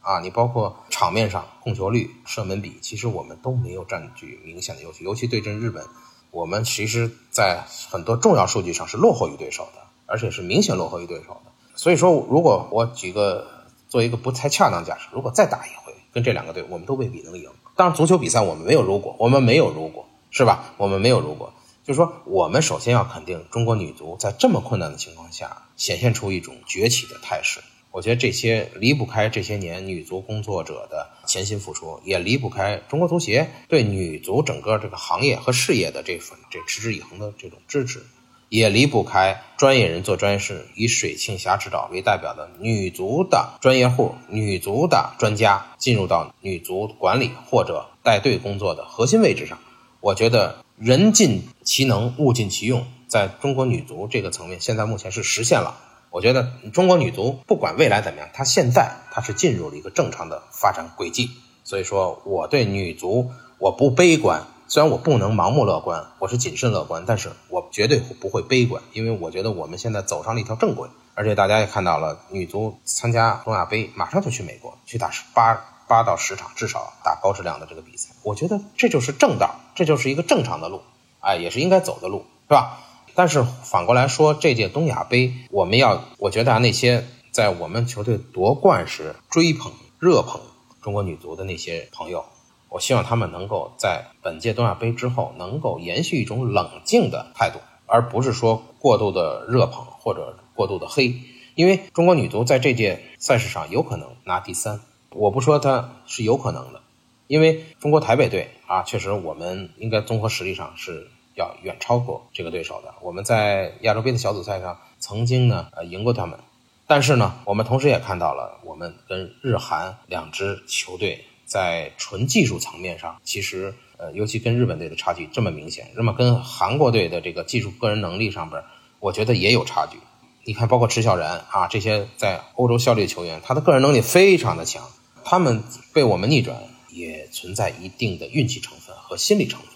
[0.00, 5.84] 啊，你包括场面上控球率、射门比，其实我们都没有占据明显的优势，尤其对阵日本。
[6.30, 11.50] 我们其实，在很多重要数据上是落后于对手的，而且是明显落后于对手的。
[11.74, 13.46] 所以说，如果我举个
[13.88, 17.50] 做一个不太恰当假设，如果再打一回，跟这两个队，我们都未必能赢。
[17.74, 20.74] 当然，足球比赛我们没有如果，我们没有如果，是吧？
[20.76, 21.52] 我们没有如果，
[21.84, 27.60] 就是说，我们首先要肯定中国女足在这么困难的情况下，显现出一种崛起的态势。
[27.90, 38.02] 我觉得这些离不开这些年女足工作者的潜心付出，也离不开中国足协对女足整个这个行业和事业的这份这持之以恒的这种支持，
[38.48, 49.56] 也离不开专业人做专业事，以水庆霞指导为代表的女足的专业户、女足的专家进入到女足管理或者带队工作的核心位置上。
[50.00, 55.76] 我觉得人尽其能，物尽其用，在中国女足这个层面，现在目前是实现了。
[56.10, 61.30] 我觉得中国女足不管未来怎么样，她现在她是进入了一个正常的发展轨迹。
[61.62, 70.88] 所以说，我对女足我不悲观，虽然我不能盲目乐观，我是谨慎乐观，但是我绝对不会悲观，因为我觉得我们现在走上了一条正轨。
[71.14, 75.54] 而且大家也看到了，女足参加东亚杯，马上就去美国去打八
[75.86, 78.10] 八到十场，至少打高质量的这个比赛。
[78.22, 80.80] 我觉得这就是正道，这就是一个正常的路，
[81.20, 82.80] 哎，也是应该走的路，是吧？
[83.14, 90.40] 但是反过来说，这届东亚杯，我们要，我觉得啊，那些在我们球队夺冠时追捧、热捧
[90.82, 92.24] 中国女足的那些朋友，
[92.68, 101.14] 我希望他们能够在本届东亚杯之后，能够延续一种冷静的态度，而不是说过度的热捧或者过度的黑。
[101.54, 104.80] 因为中国女足在这届赛事上有可能拿第三，
[105.10, 106.80] 我不说它是有可能的，
[107.26, 111.08] 因为中国台北队啊，确实我们应该综合实力上是。
[111.40, 112.94] 要远超过这个对手的。
[113.00, 116.38] 我们在亚洲杯的小组赛上曾经呢呃赢过他们，
[116.86, 128.62] 但是呢，我们同时也看到了我们跟日韩两支球队在纯技术层面上，其实呃尤其跟日本队的差距这么明显，那么跟韩国队的这个技术个人能力上边，
[128.98, 129.98] 我觉得也有差距。
[130.44, 134.82] 你看，包括池晓然啊这些在欧洲效力的球员，他的个人能力非常的强，
[135.24, 135.62] 他们
[135.92, 136.56] 被我们逆转
[136.88, 139.69] 也存在一定的运气成分和心理成分。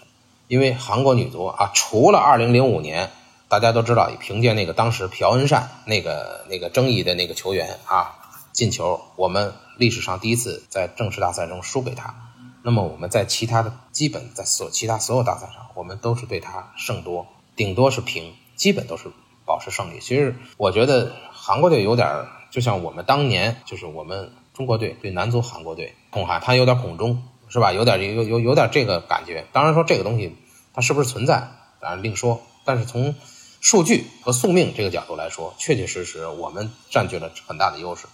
[0.49, 3.11] 因为韩国女足啊，除了2005年，
[3.49, 8.19] 大家都知道，凭借那个当时朴恩善那个那个争议的那个球员啊
[8.53, 12.15] 进球，我们历史上第一次在正式大赛中输给他。
[12.63, 17.27] 那么我们在其他的基本在所其他所有大赛上，我们都是对他胜多，
[17.57, 19.11] 顶多是平，基本都是
[19.45, 20.01] 保持胜利。
[20.01, 27.73] 其实我觉得韩国队有点就像我们当年就是我们中国队对男足韩国队恐韩，他有点恐中是吧？
[27.73, 29.47] 有点有有有点这个感觉。
[29.53, 30.35] 当然说这个东西
[30.73, 31.49] 它是不是存在，
[31.81, 32.43] 当然另说。
[32.65, 33.15] 但是从
[33.61, 38.07] 数据和宿命这个角度来说，确确实实我们占据了很大的优势。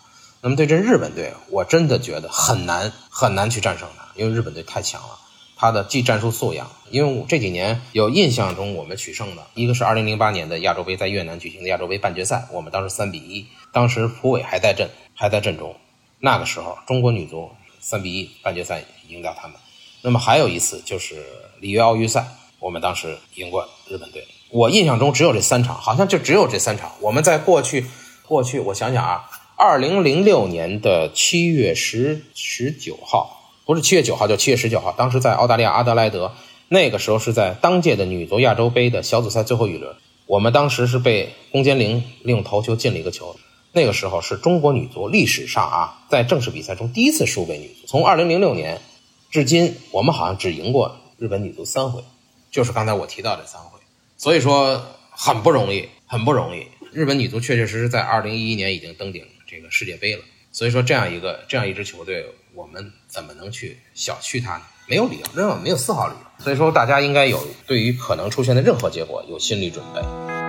[0.43, 5.18] 那么对阵日本队，我真的觉得很难很难去战胜他，因为日本队太强了。
[5.57, 15.76] 他的技战术素养，因为我这几年有印象中我们取胜的一个是2008年的亚洲杯在越南举行的亚洲杯半决赛，我们当时3比1，当时蒲伟还在阵还在阵中，
[16.18, 17.51] 那个时候中国女足
[17.83, 19.57] 3比1半决赛赢掉他们。
[20.03, 21.27] 那么还有一次就是
[21.61, 22.27] 里约奥运赛，
[22.59, 24.27] 我们当时赢过日本队。
[24.51, 26.93] 我印象中只有这三场，好像就只有这三场。
[27.01, 27.87] 我们在过去
[28.27, 29.31] 过去，我想想啊。
[29.63, 34.91] 二零零六年的七月十十九号，不是七月九号，就七月十九号。
[34.93, 36.33] 当时在澳大利亚阿德莱德，
[36.69, 39.95] 那个时候是在当届的女足亚洲杯的小组赛最后一轮。
[40.25, 43.37] 我们当时是被龚坚玲利用头球进了一个球。
[43.73, 47.87] 那个时候是中国女足历史上啊，在正式比赛中第一次输给女足。
[47.87, 48.81] 从二零零六年
[49.31, 52.03] 至今，我们好像只赢过日本女足三回，
[52.51, 53.78] 就是刚才我提到这三回。
[54.16, 56.66] 所以说很不容易，很不容易。
[56.93, 59.24] 日本女足确确实实在二零一一年已经登顶。
[59.53, 60.22] 这个世界杯了，
[60.53, 62.24] 所以说这样一个这样一支球队，
[62.55, 64.62] 我们怎么能去小觑它呢？
[64.87, 66.45] 没有理由，任何没有丝毫理由。
[66.45, 70.39] 所以说，大家应该有对于可能出现的任何结果有心理准备。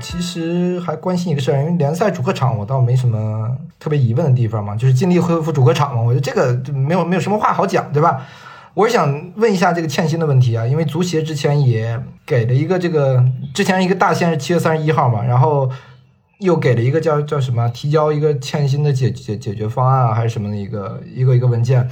[0.00, 3.56] 其实还关心一个事儿，因为联赛主客场我倒没什么。
[3.80, 8.26] 特别疑问的地方嘛，就是尽力恢复主客场嘛，我觉得这个没有没有什么话好讲，对吧？
[8.74, 13.24] 我是想问一下这个欠薪的问题啊，因为足协之前也给了一个这个，
[13.54, 15.70] 之前一个大限是七月三十一号嘛，然后
[16.40, 21.88] 又给了一个叫叫什么提交一个欠薪的解解解决方案啊，还是什么的一个一个一个文件，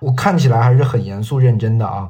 [0.00, 2.08] 我看起来还是很严肃认真的啊，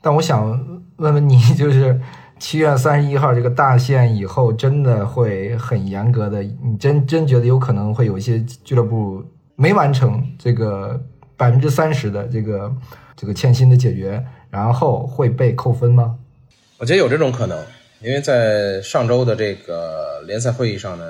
[0.00, 0.48] 但我想
[0.96, 2.00] 问问你，就是。
[2.38, 6.42] 七月三十一号这个大限以后，真的会很严格的。
[6.42, 9.24] 你真真觉得有可能会有一些俱乐部
[9.54, 11.02] 没完成这个
[11.34, 12.70] 百分之三十的这个
[13.16, 16.18] 这个欠薪的解决，然后会被扣分吗？
[16.76, 17.58] 我觉得有这种可能，
[18.00, 21.04] 因为在上周的这个联赛会议上呢，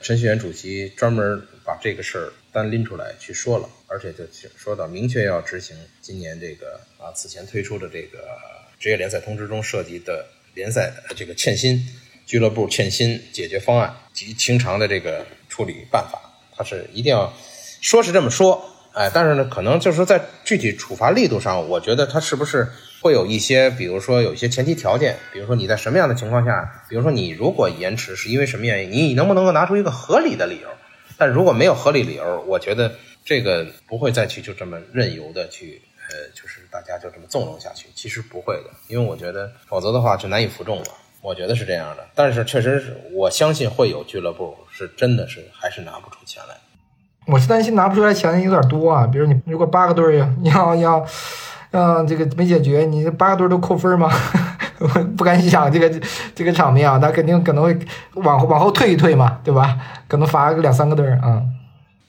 [0.00, 4.24] 陈戌源主席专门把这个事儿单拎出来去说了，而且就
[4.56, 8.18] 说到明确要执行今年这个啊此前推出的这个
[8.80, 10.26] 职业联赛通知中涉及的。
[10.56, 11.86] 联赛的这个欠薪
[12.24, 16.18] 俱乐部欠薪解决方案及清偿的这个处理办法，
[16.56, 17.32] 他是一定要
[17.80, 22.66] 说是这么说，哎，但是呢，可能就是在具体处罚力度上，我觉得他是不是
[23.02, 30.68] 会有一些，比如说有一些前提条件，比如说你在什么样的情况下，比如说你如果延迟是因为什么原因，你能不能够拿出一个合理的理由？
[31.18, 35.82] 但如果没有合理理由，我觉得这个不会再去就这么任由的去。
[36.10, 40.84] 呃，就是大家就这么纵容下去，其实不会的，因为我觉得否则的话就难以服众了。
[41.22, 46.54] 我觉得是这样的，但是确实是我相信会有俱乐部是真的是还是拿不出钱来。
[47.26, 51.06] 我是担心拿不出来钱有点多啊，比如你如果八个队要要
[51.72, 54.08] 要这个没解决，你八个队都扣分吗？
[55.16, 56.00] 不敢想这个
[56.34, 57.76] 这个场面啊，他肯定可能会
[58.14, 59.76] 往后往后退一退嘛，对吧？
[60.06, 61.42] 可能罚个两三个队啊。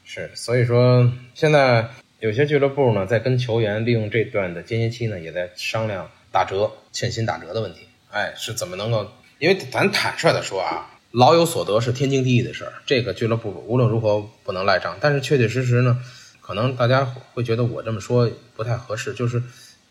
[0.03, 1.87] 是，所以说现在。
[2.19, 7.81] 有些俱乐部呢，在跟球员利用这段的间歇期呢，也在商量打折、欠薪打折的问题。
[8.09, 9.11] 哎，是怎么能够？
[9.37, 14.97] 因为咱坦率的说啊，老有所得是天经地义的事儿，这个俱乐部无论如何不能赖账。
[14.99, 16.03] 但是确确实实呢，
[16.41, 19.39] 可能大家会觉得我这么说不太合适，就是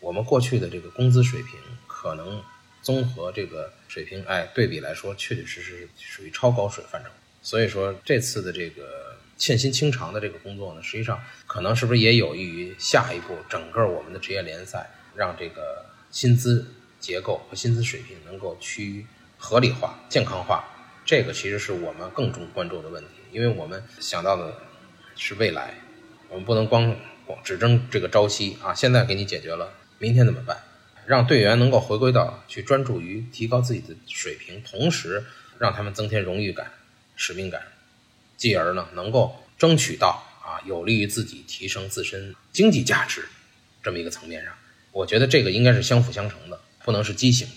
[0.01, 1.51] 我们过去的这个工资水平，
[1.87, 2.43] 可能
[2.81, 7.09] 综合这个水平，哎，对比来说，确确实实属于超高水范畴。
[7.41, 9.06] 所以说这次的这个。
[9.37, 16.65] 欠薪清偿的这个工作呢，实际上可能是不是也有益于下一步整个我们的职业联赛，让这个薪资
[16.99, 19.05] 结构和薪资水平能够趋于
[19.37, 20.63] 合理化、健康化？
[21.05, 24.53] 这个其实是我们更重关注的问题，因为我们想到的
[25.15, 25.73] 是未来，
[26.27, 26.93] 我们不能光
[27.25, 28.73] 光只争这个朝夕啊！
[28.73, 30.57] 现在给你解决了，明天怎么办？
[31.05, 35.23] 让队员能够回归到去专注于提高自己的水平，同时
[35.57, 36.69] 让他们增添荣誉感、
[37.15, 37.61] 使命感。
[38.37, 43.27] 继而呢，能够争取到啊，有利于自己提升自身经济价值
[43.83, 44.53] 这么一个层面上，
[44.91, 47.53] 我觉得这个应该是相辅相成的，不能是畸形的。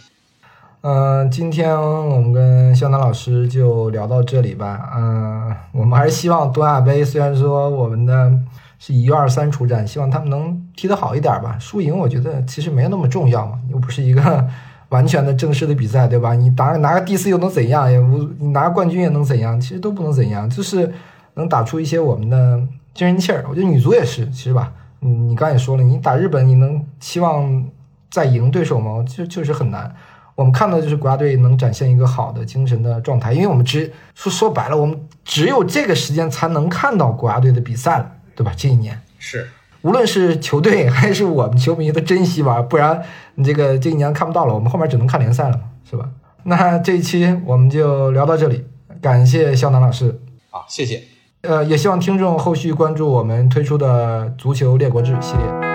[0.83, 4.91] 嗯，今天我们跟肖楠老师就聊到这里吧。
[4.97, 8.33] 嗯，我们还是希望东亚杯，虽然说我们的
[8.79, 11.59] 是一二三出战，希望他们能踢得好一点吧。
[11.61, 14.49] 输赢我觉得其实没那么重要嘛，又不是一个
[14.91, 16.35] 完全的正式的比赛，对吧？
[16.35, 17.91] 你打拿个第四又能怎样？
[17.91, 19.61] 也不你拿个冠军也能怎样？
[19.61, 20.93] 其实都不能怎样，就是
[21.35, 22.61] 能打出一些我们的
[22.93, 23.45] 精神气儿。
[23.49, 27.65] 我觉得女足也是，其实吧，嗯，你刚才也说了，你打日本你能期望
[28.11, 29.05] 再赢对手吗？
[29.09, 29.95] 就确实很难。
[30.35, 38.53] 我们看到就是国家队能展现一个好的精神的状态，因为我们只说说白了，我们只有这个时间才能看到国家队的比赛了，对吧？
[38.57, 39.47] 这一年是，
[39.83, 43.03] 无论是球队还是我们球迷都珍惜吧，不然
[43.37, 46.09] 你这个这一年看不到了，我们后面只能看联赛了嘛，是吧？
[46.45, 48.65] 那这一期我们就聊到这里，
[49.01, 50.21] 感谢肖楠老师，
[50.51, 51.03] 好，谢谢。
[51.43, 55.70] 呃，也希望听众后续关注我们推出的足球列国志系列。